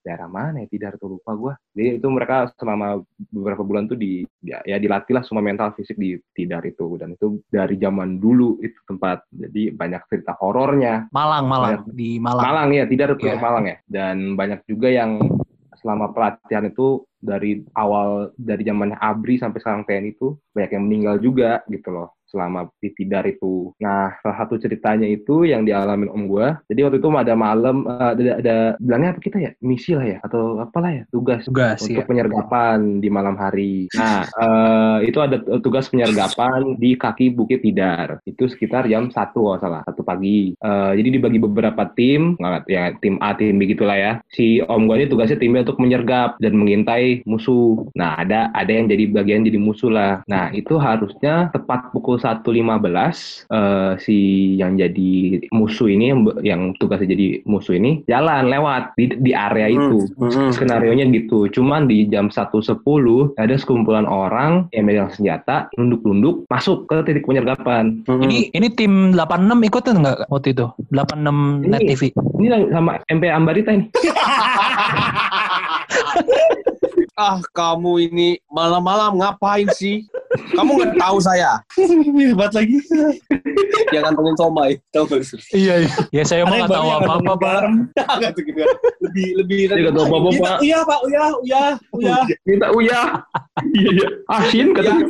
[0.00, 1.54] daerah mana ya Tidar tuh lupa gua.
[1.76, 5.96] Jadi itu mereka selama beberapa bulan tuh di ya, ya dilatih lah semua mental fisik
[6.00, 11.06] di Tidar itu dan itu dari zaman dulu itu tempat jadi banyak cerita horornya.
[11.12, 11.84] Malang, Malang.
[11.92, 12.44] Di Malang.
[12.44, 13.36] Malang ya, tidak Iya.
[13.36, 13.76] ke Malang ya.
[13.84, 15.20] Dan banyak juga yang
[15.80, 21.16] selama pelatihan itu dari awal dari zamannya ABRI sampai sekarang TNI itu banyak yang meninggal
[21.20, 23.74] juga gitu loh selama di Tidar itu.
[23.82, 26.62] Nah, salah satu ceritanya itu yang dialamin om gua.
[26.70, 29.50] Jadi waktu itu ada malam eh, ada, ada bilangnya apa kita ya?
[29.60, 31.04] Misi lah ya atau apalah ya?
[31.10, 32.06] Tugas Tugas, untuk ya.
[32.06, 33.90] penyergapan di malam hari.
[33.98, 38.22] Nah, eh, itu ada tugas penyergapan di kaki Bukit Tidar.
[38.22, 40.54] Itu sekitar jam satu kalau salah, satu pagi.
[40.54, 44.12] Eh, jadi dibagi beberapa tim, nggak ya tim A, tim B gitulah ya.
[44.30, 47.90] Si Om gua ini tugasnya timnya untuk menyergap dan mengintai musuh.
[47.98, 50.22] Nah, ada ada yang jadi bagian jadi musuh lah.
[50.30, 52.44] Nah, itu harusnya tepat pukul 1.15
[53.48, 54.16] eh, si
[54.54, 55.12] yang jadi
[55.50, 60.52] musuh ini yang, yang tugasnya jadi musuh ini jalan lewat di, di area itu Hmm.
[60.52, 61.48] skenario nya gitu.
[61.48, 62.76] Cuman di jam 1.10
[63.34, 68.04] ada sekumpulan orang yang megang senjata, nunduk-nunduk, masuk ke titik penyergapan.
[68.04, 68.20] Hmm.
[68.20, 70.66] Ini ini tim 86 ikutan nggak waktu itu?
[70.92, 72.02] 86 Net Ini- TV.
[72.36, 73.86] Ini sama MP Ambarita ini.
[77.14, 80.08] Ah, kamu ini malam-malam ngapain sih?
[80.30, 81.58] Kamu nggak tahu saya.
[81.74, 82.78] Hebat lagi.
[83.90, 84.70] Jangan ngantongin somai.
[84.94, 85.40] Tahu nggak sih?
[85.58, 85.94] Iya, iya.
[86.14, 87.60] Ya saya mah yang nggak tahu yang apa-apa, Pak.
[88.38, 88.62] gitu.
[89.02, 89.60] Lebih lebih.
[89.74, 90.58] Dia nggak tahu apa-apa, Iya, Pak.
[90.62, 91.62] Iya pak, uya, uya,
[91.98, 92.38] uya, uya.
[92.46, 94.08] Minta Iya, iya.
[94.30, 95.06] Asin katanya.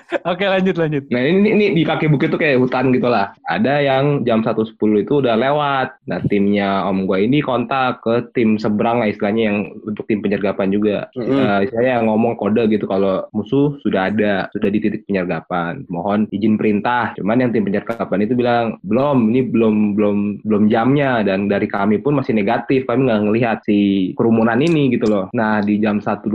[0.30, 1.04] Oke, lanjut lanjut.
[1.08, 3.32] Nah ini, ini di kaki bukit tuh kayak hutan gitu lah.
[3.48, 5.88] Ada yang jam 1.10 itu udah lewat.
[6.08, 10.72] Nah timnya om gua ini kontak ke tim seberang lah istilahnya yang untuk tim penyergapan
[10.72, 11.08] juga.
[11.16, 11.32] Mm-mm.
[11.32, 15.84] Eh, istilahnya yang ngomong kode gitu kalau musuh sudah ada, sudah di titik penyergapan.
[15.88, 17.12] Mohon izin perintah.
[17.18, 22.00] Cuman yang tim penyergapan itu bilang belum, ini belum belum belum jamnya dan dari kami
[22.00, 22.84] pun masih negatif.
[22.86, 25.24] Kami nggak ngelihat si kerumunan ini gitu loh.
[25.34, 26.30] Nah di jam 1.12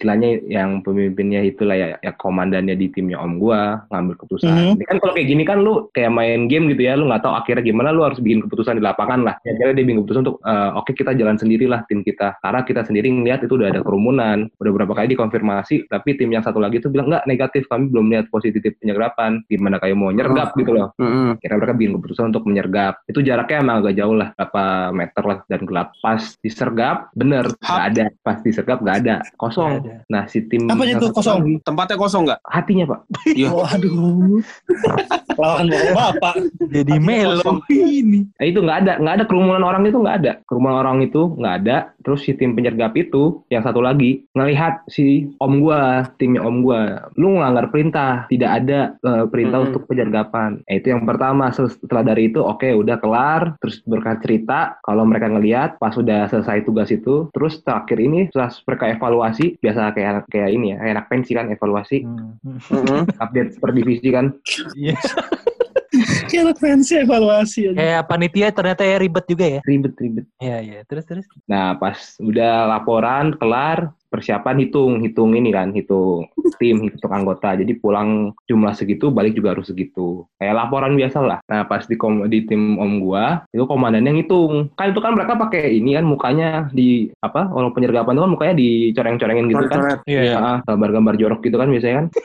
[0.00, 2.12] istilahnya yang pemimpinnya itulah ya, ya
[2.54, 4.54] komandannya di timnya om gua ngambil keputusan.
[4.54, 4.72] Mhm.
[4.78, 7.34] Ini kan kalau kayak gini kan lu kayak main game gitu ya, lu nggak tahu
[7.34, 9.34] akhirnya gimana, lu harus bikin keputusan di lapangan lah.
[9.42, 12.38] Ya, jadi dia bikin keputusan untuk eh, oke kita jalan sendirilah tim kita.
[12.38, 16.46] Karena kita sendiri ngeliat itu udah ada kerumunan, udah beberapa kali dikonfirmasi, tapi tim yang
[16.46, 19.42] satu lagi itu bilang nggak negatif, kami belum lihat positif penyergapan.
[19.50, 20.94] Gimana kayak mau nyergap gitu loh.
[21.02, 21.34] Hmm.
[21.42, 23.02] Kira mereka bikin keputusan untuk menyergap.
[23.10, 25.88] Itu jaraknya emang agak jauh lah, berapa meter lah dan gelap.
[25.98, 28.04] Pas disergap, bener nggak ada.
[28.22, 29.82] Pas disergap nggak ada, kosong.
[29.82, 29.94] Ada.
[30.06, 31.38] Nah si tim tuh satu kosong?
[31.40, 32.33] lagi, Tempatnya kosong nggak?
[32.42, 33.00] Hatinya pak.
[33.34, 33.50] Iya.
[33.50, 34.38] Waduh.
[35.40, 36.34] Lawan bapak.
[36.70, 38.22] Jadi melo ini.
[38.38, 40.32] Nah, itu nggak ada, nggak ada kerumunan orang itu nggak ada.
[40.46, 41.76] Kerumunan orang itu nggak ada.
[42.04, 47.10] Terus si tim penyergap itu, yang satu lagi ngelihat si om gua, timnya om gua,
[47.18, 49.68] lu ngelanggar perintah, tidak ada eh, perintah Mm-mm.
[49.72, 50.62] untuk penyergapan.
[50.62, 51.50] Nah, itu yang pertama.
[51.50, 53.42] Setelah dari itu, oke, udah kelar.
[53.58, 58.54] Terus berkat cerita, kalau mereka ngelihat pas sudah selesai tugas itu, terus terakhir ini setelah
[58.68, 62.23] mereka evaluasi, biasa kayak kayak ini ya, kayak anak pensi kan evaluasi, Hmm.
[62.42, 63.04] Hmm.
[63.24, 64.34] update per divisi kan.
[64.76, 64.96] Iya.
[66.30, 67.70] Kayak fancy evaluasi.
[67.70, 67.78] aja.
[67.78, 69.60] Kayak panitia ternyata ya ribet juga ya.
[69.62, 70.26] Ribet-ribet.
[70.42, 70.80] Iya, iya.
[70.82, 71.26] Terus terus.
[71.46, 76.26] Nah, pas udah laporan kelar, persiapan hitung, hitung ini kan, hitung
[76.60, 77.56] tim, hitung anggota.
[77.56, 80.28] Jadi pulang jumlah segitu, balik juga harus segitu.
[80.36, 81.38] Kayak laporan biasa lah.
[81.48, 84.72] Nah, pas di, kom- di tim om gua, itu komandannya ngitung.
[84.76, 87.48] Kan itu kan mereka pakai ini kan mukanya di apa?
[87.50, 89.80] Orang penyergapan itu kan mukanya dicoreng-corengin gitu kan.
[90.04, 90.38] Iya, iya.
[90.68, 92.06] Gambar-gambar jorok gitu kan biasanya kan.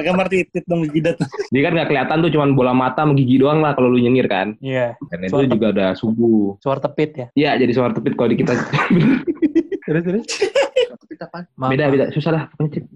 [0.00, 1.20] Gambar titit dong jidat.
[1.52, 4.24] Jadi kan nggak kelihatan tuh cuman bola mata sama gigi doang lah kalau lu nyengir
[4.32, 4.56] kan.
[4.64, 4.96] Iya.
[5.12, 6.56] Dan itu juga udah subuh.
[6.64, 7.26] Suara tepit ya.
[7.36, 8.56] Iya, jadi suara tepit kalau di kita.
[9.90, 10.24] Terus terus.
[11.20, 11.92] Maaf, beda, maaf.
[11.92, 12.04] beda.
[12.16, 12.44] Susah lah.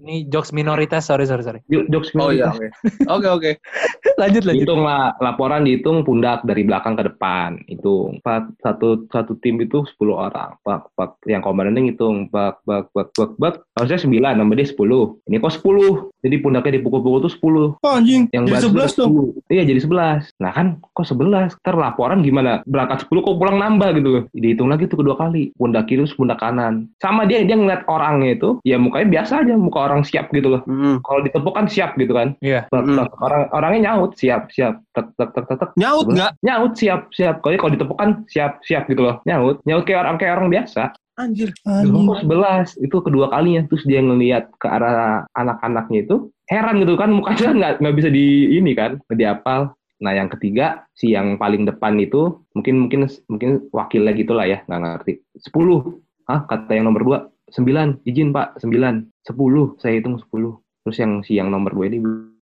[0.01, 1.59] Ini jokes minoritas, sorry sorry sorry.
[1.69, 2.49] Yuk, jokes Oh iya.
[2.49, 2.73] minoritas.
[3.05, 3.05] Oke.
[3.05, 3.51] Oke oke.
[4.21, 4.63] lanjut lanjut.
[4.65, 7.61] Hitung lah, laporan dihitung pundak dari belakang ke depan.
[7.67, 10.57] Itu Empat- satu satu tim itu 10 orang.
[10.63, 13.55] Pak, pak, yang komandannya ngitung, pak, pak, pak, pak, pak.
[13.77, 15.21] Harusnya 9, nambah dia 10.
[15.27, 16.09] Ini kok 10.
[16.25, 17.33] Jadi pundaknya dipukul-pukul tuh
[17.77, 17.77] 10.
[17.85, 18.25] Oh anjing.
[18.33, 19.09] Yang Jadi baru 11 dong.
[19.45, 19.53] 10.
[19.53, 20.25] Iya, jadi 11.
[20.41, 21.53] Nah kan, kok 11?
[21.61, 22.65] Ntar laporan gimana?
[22.65, 24.09] Berangkat 10 kok pulang nambah gitu.
[24.33, 25.53] Dihitung lagi tuh kedua kali.
[25.53, 26.89] Pundak kiri terus pundak kanan.
[26.97, 30.61] Sama dia, dia ngeliat orangnya itu, ya mukanya biasa aja, muka orang siap gitu loh.
[30.65, 30.97] Hmm.
[31.05, 32.33] Kalau ditepuk kan siap gitu kan.
[32.41, 32.65] Iya.
[32.73, 32.97] Tek, Mm.
[32.97, 33.09] tek.
[33.21, 35.71] Orang orangnya nyaut siap siap tek tek tek tek, tek.
[35.77, 36.31] Nyaut nggak?
[36.41, 40.15] nyaut siap siap kalau kalau ditepuk kan siap siap gitu loh nyaut nyaut kayak orang
[40.21, 41.55] kayak orang biasa Anjir.
[41.63, 42.75] Kok sebelas.
[42.75, 43.63] Itu kedua kalinya.
[43.71, 46.15] Terus dia ngelihat ke arah anak-anaknya itu.
[46.51, 47.11] Heran gitu kan.
[47.15, 48.99] Mukanya nggak nggak bisa di ini kan.
[49.07, 49.61] Nggak diapal.
[50.03, 54.59] Nah yang ketiga si yang paling depan itu mungkin mungkin mungkin wakilnya gitulah ya.
[54.67, 55.13] Nggak ngerti.
[55.39, 57.19] 10 ah kata yang nomor dua.
[57.47, 58.03] Sembilan.
[58.03, 58.59] Izin pak.
[58.59, 59.07] Sembilan.
[59.23, 59.79] Sepuluh.
[59.79, 60.59] Saya hitung sepuluh.
[60.83, 62.03] Terus yang si yang nomor dua ini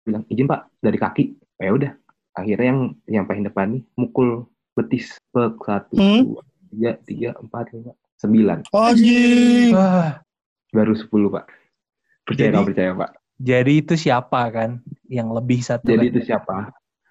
[0.03, 0.73] bilang izin pak.
[0.81, 1.23] Dari kaki.
[1.61, 1.91] Ya udah.
[2.35, 5.15] Akhirnya yang yang paling depan nih mukul betis.
[5.31, 6.33] Pek satu Hmm.
[6.33, 6.41] dua
[6.73, 9.71] tiga tiga empat lima sembilan Anjing.
[9.71, 10.19] Wah,
[10.69, 11.45] baru sepuluh pak
[12.23, 16.11] percaya Jadi- nggak percaya pak jadi itu siapa kan yang lebih satu jadi kan?
[16.11, 16.55] itu siapa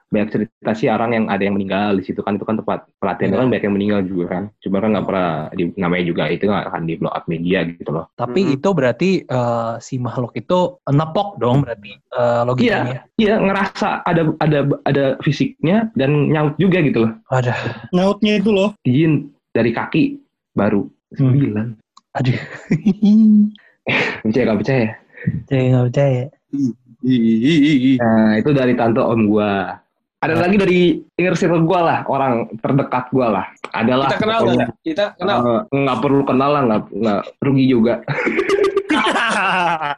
[0.07, 3.35] banyak cerita sih orang yang ada yang meninggal di situ kan itu kan tempat pelatihan
[3.35, 3.39] Iya.
[3.41, 6.65] kan banyak yang meninggal juga kan cuma kan nggak pernah di, namanya juga itu nggak
[6.71, 8.55] akan di blow up media gitu loh Tapi Mm-mm.
[8.55, 13.01] itu berarti eh, si makhluk itu nepok dong berarti eh, logikanya.
[13.19, 17.59] Iya ngerasa ada ada ada fisiknya dan nyaut juga gitu loh Wadah,
[17.91, 18.71] Nyautnya itu loh.
[18.81, 20.24] izin dari kaki
[20.55, 21.31] baru Hmm.
[21.31, 21.67] sembilan
[22.13, 22.39] aduh.
[24.25, 24.87] percaya nggak percaya
[25.45, 26.25] Saya nggak percaya.
[27.97, 29.79] nah itu dari tante om gua
[30.19, 30.79] ada lagi dari
[31.15, 34.71] inner circle gua lah orang terdekat gua lah adalah Kita kenal nggak?
[34.81, 35.39] Kita kenal.
[35.69, 37.95] nggak perlu kenal lah nggak nggak rugi juga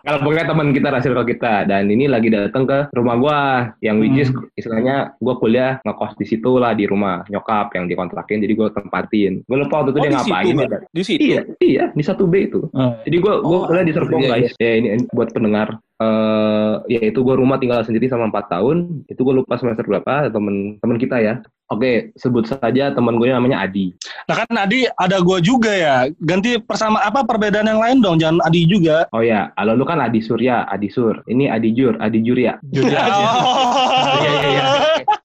[0.02, 1.64] kalau pokoknya teman kita lah circle kita.
[1.68, 3.38] Dan ini lagi datang ke rumah gua
[3.80, 8.42] yang which is istilahnya gua kuliah ngekos di situ lah di rumah nyokap yang dikontrakin.
[8.42, 9.42] Jadi gua tempatin.
[9.46, 10.46] Gua lupa waktu itu Oh, dia di ngapain.
[10.46, 10.58] Situ.
[10.60, 10.82] Bang?
[10.92, 11.20] Di situ.
[11.22, 12.60] iya iya di satu B itu.
[12.74, 14.52] Eh, jadi gua gua Oh, kuliah di Serpong iya, guys.
[14.60, 19.06] Ya ini, ini buat pendengar eh ya itu gua rumah tinggal sendiri sama empat tahun.
[19.08, 21.34] Itu gua lupa semester berapa temen temen kita ya
[21.70, 23.92] oke sebut saja temen gue namanya Adi
[24.26, 26.10] Nah kan Adi ada gua juga ya.
[26.18, 28.18] Ganti persama apa perbedaan yang lain dong.
[28.18, 29.06] Jangan Adi juga.
[29.14, 32.96] oh ya kalau lu kan Adi Surya Adi Sur ini Adi Jur Adi Jurya Jujur
[32.96, 33.24] aja.
[33.38, 33.74] Oh.
[34.16, 34.64] Iya, iya, iya.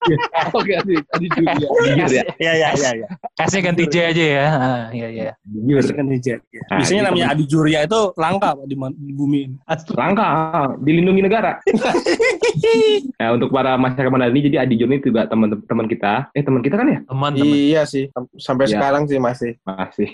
[0.58, 1.48] Oke, Adi, Adi juga.
[1.54, 2.90] Adi Jur ya Iya iya iya.
[3.02, 3.08] iya.
[3.42, 4.46] S-nya ganti J aja ya.
[4.46, 5.32] Ah, iya, iya.
[5.48, 6.38] Jur Kan DJ.
[6.38, 9.56] Nah, Biasanya itu namanya Adi Jurya itu langka Pak, di, di bumi ini.
[9.96, 10.28] langka
[10.82, 11.52] dilindungi negara
[13.20, 16.60] nah untuk para masyarakat Manado ini jadi Adi Jur ini juga teman-teman kita eh teman
[16.60, 17.44] kita kan ya Teman-teman.
[17.44, 18.72] Iya sih, Sam- sampai Iya.
[18.74, 19.52] sekarang sih masih.
[19.62, 20.08] masih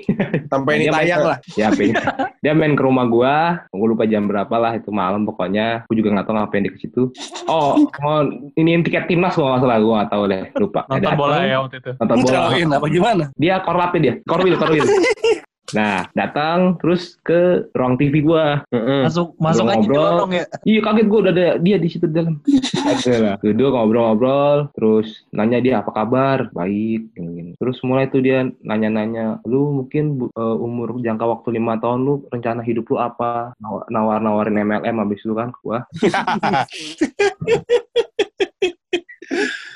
[0.47, 1.39] Sampai ini tayang lah.
[1.55, 1.95] ya pengen.
[2.39, 3.35] dia main ke rumah gua
[3.69, 7.03] gua lupa jam berapa lah itu malam pokoknya gua juga nggak tahu ngapain di situ
[7.47, 11.15] oh mau ini tiket timnas gua nggak salah gua nggak tahu deh lupa Nonton Dia
[11.17, 11.91] bola ya waktu itu.
[11.95, 12.39] nonton bola
[12.75, 13.25] apa gimana?
[13.35, 14.85] dia korlapnya dia korwil korwil
[15.71, 18.65] nah datang terus ke ruang TV gua.
[18.73, 20.17] Masuk masuk aja Ngobrol.
[20.33, 20.45] ya.
[20.65, 22.41] Iya kaget gue udah ada dia di situ di dalam.
[22.79, 23.35] Ada lah.
[23.41, 27.13] Duduk ngobrol-ngobrol, terus nanya dia apa kabar, baik.
[27.13, 27.51] gini-gini.
[27.57, 32.13] Terus mulai tuh dia nanya-nanya, lu mungkin bu- eh, umur jangka waktu lima tahun lu
[32.29, 33.53] rencana hidup lu apa?
[33.61, 35.85] Nawa- Nawar-nawarin MLM habis itu kan, wah.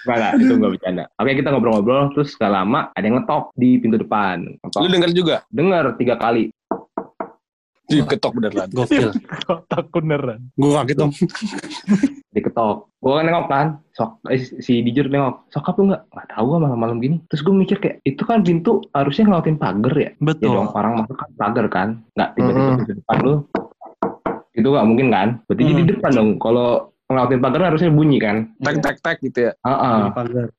[0.02, 1.04] Enggak lah, itu gak bercanda.
[1.14, 4.42] Oke kita ngobrol-ngobrol, terus gak lama ada yang ngetok di pintu depan.
[4.42, 4.82] Lu Ngetok.
[4.88, 5.36] denger juga?
[5.48, 6.50] Denger tiga kali.
[7.84, 8.68] Diketok beneran.
[8.68, 9.10] Gokil.
[9.44, 10.40] Kotak beneran.
[10.54, 11.12] Gue kaget dong.
[12.34, 12.88] diketok.
[12.96, 16.02] Gue kan nengok kan, sok eh, si Dijur nengok, sok apa nggak?
[16.08, 17.16] Nggak tahu gua malam-malam gini.
[17.28, 20.10] Terus gue mikir kayak itu kan pintu harusnya ngelawatin pagar ya.
[20.10, 20.50] Ya Betul.
[20.50, 22.80] dong orang masuk kan pagar kan, nggak tiba-tiba Mm-mm.
[22.80, 23.34] di depan lu.
[24.52, 25.28] Itu nggak mungkin kan?
[25.44, 25.82] Berarti jadi Hmm.
[25.82, 26.30] di depan dong.
[26.38, 26.68] Kalau
[27.12, 28.50] ngelawatin pagar harusnya bunyi kan?
[28.64, 29.52] Tek tek tek gitu ya.
[29.62, 30.00] Heeh.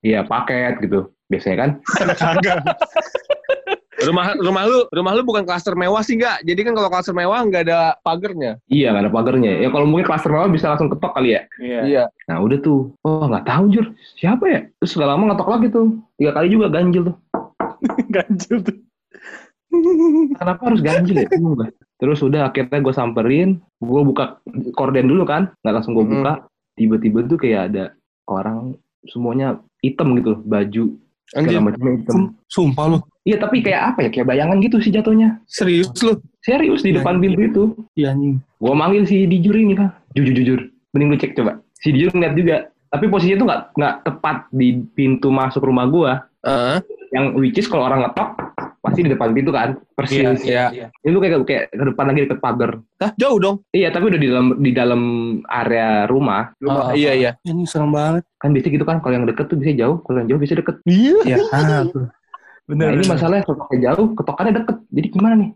[0.06, 1.10] Iya paket gitu.
[1.28, 1.70] Biasanya kan?
[2.18, 2.62] Kagak.
[4.04, 6.43] Rumah rumah lu rumah lu bukan klaster mewah sih enggak?
[6.43, 8.60] Jadi kan kalau klaster mewah nggak ada pagernya.
[8.68, 9.51] Iya nggak ada pagarnya.
[9.64, 11.41] Ya kalau mungkin klaster mewah bisa langsung ketok kali ya.
[11.62, 12.04] Iya.
[12.28, 13.86] Nah udah tuh, oh nggak tahu jur,
[14.20, 14.60] siapa ya?
[14.84, 15.88] Terus gak lama ngetok lagi tuh,
[16.20, 17.18] tiga kali juga ganjil tuh.
[18.16, 18.78] Ganjil tuh.
[20.38, 21.30] Kenapa harus ganjil ya?
[22.04, 24.43] Terus udah akhirnya gue samperin, gue buka
[24.76, 26.43] korden dulu kan, nggak langsung gue buka.
[26.76, 27.95] Tiba-tiba tuh kayak ada
[28.28, 28.76] orang
[29.08, 30.99] semuanya hitam gitu, baju
[31.32, 32.36] Anjir, hitam.
[32.51, 32.97] Sumpah lu.
[33.24, 34.10] Iya tapi kayak apa ya?
[34.12, 35.39] Kayak bayangan gitu sih jatuhnya.
[35.47, 36.20] serius lu?
[36.43, 37.64] Serius di depan pintu itu.
[37.95, 38.43] Iya anjing.
[38.60, 40.60] Gue manggil si Dijur ini kan, jujur jujur.
[40.91, 41.64] Mending lu cek coba.
[41.80, 42.58] Si Dijur ngeliat juga.
[42.93, 46.12] Tapi posisinya tuh nggak nggak tepat di pintu masuk rumah gue.
[46.43, 46.78] Heeh.
[47.16, 48.53] Yang which is kalau orang ngetok
[48.84, 50.44] pasti di depan pintu kan, persis.
[50.44, 50.92] Iya.
[50.92, 52.72] Ini lu kayak kayak ke depan lagi deket pagar.
[53.00, 53.64] Hah, jauh dong.
[53.72, 55.02] Iya, tapi udah di dalam di dalam
[55.48, 56.52] area rumah.
[56.60, 56.92] Rumah.
[56.92, 57.32] Oh, iya, iya.
[57.48, 58.28] Ini serem banget.
[58.44, 60.76] Kan biasa gitu kan, kalau yang deket tuh bisa jauh, kalau yang jauh bisa deket.
[60.84, 61.20] Iya.
[61.24, 61.38] Iya.
[61.56, 62.12] Ah, tuh.
[62.68, 62.92] Bener.
[62.92, 64.78] Nah, ini masalahnya kalau ketoknya jauh, ketokannya deket.
[64.92, 65.52] Jadi gimana nih?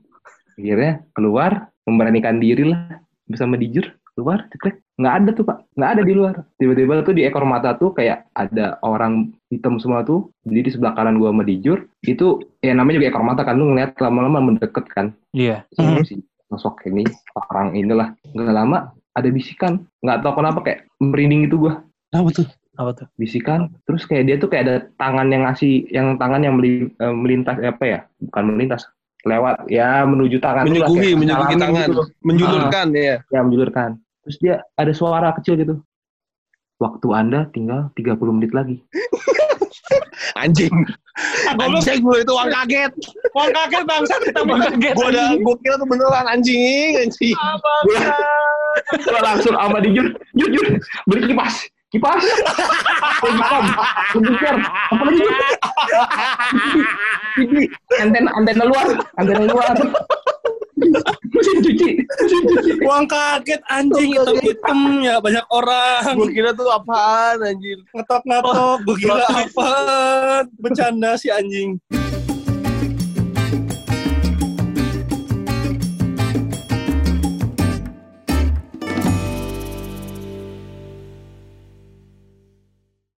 [0.57, 1.51] Akhirnya keluar,
[1.83, 4.81] memberanikan diri lah bersama dijur keluar, ceklek.
[4.97, 6.35] Nggak ada tuh pak, nggak ada di luar.
[6.57, 10.27] Tiba-tiba tuh di ekor mata tuh kayak ada orang hitam semua tuh.
[10.43, 13.71] Jadi di sebelah kanan gua sama dijur, itu ya namanya juga ekor mata kan, lu
[13.71, 15.15] ngeliat lama-lama mendekat kan.
[15.31, 15.63] Iya.
[15.71, 16.15] si, si
[16.47, 17.03] sosok ini
[17.35, 21.83] orang inilah nggak lama ada bisikan nggak tahu kenapa kayak merinding itu gua
[22.15, 22.47] Apa tuh?
[22.77, 23.07] Apa tuh?
[23.19, 27.57] bisikan terus kayak dia tuh kayak ada tangan yang ngasih yang tangan yang eh, melintas
[27.59, 28.87] apa ya bukan melintas
[29.27, 31.89] lewat ya menuju tangan lu lah, Menyuguhi, menyuguhi tangan.
[31.89, 32.03] gitu.
[32.23, 33.15] Menjulurkan ya.
[33.27, 33.89] ya menjulurkan
[34.23, 35.75] terus dia ada suara kecil gitu
[36.77, 38.77] waktu Anda tinggal 30 menit lagi.
[40.41, 40.73] Anjing.
[41.57, 42.93] Anjing lu itu uang kaget.
[43.33, 47.33] Uang kaget bangsa ditambah Kaget, Gua udah gua kira tuh beneran anjing, anjing.
[47.37, 48.13] bangsa.
[49.09, 50.67] Gua langsung sama di Jun, Jun, Jun,
[51.09, 51.55] beli kipas,
[51.89, 52.21] kipas.
[53.25, 53.65] Kipas,
[54.13, 55.35] komputer, apa lagi Jun?
[58.01, 59.73] Antena, antena luar, antena luar.
[61.37, 62.71] Mesin cuci, mesin cuci.
[62.81, 66.17] Uang kaget anjing hitam-hitam ya banyak orang.
[66.17, 67.77] Gua kira tuh apaan anjir.
[67.93, 69.71] Ngetok-ngetok, gue kira apa?
[70.57, 71.77] Bercanda si anjing.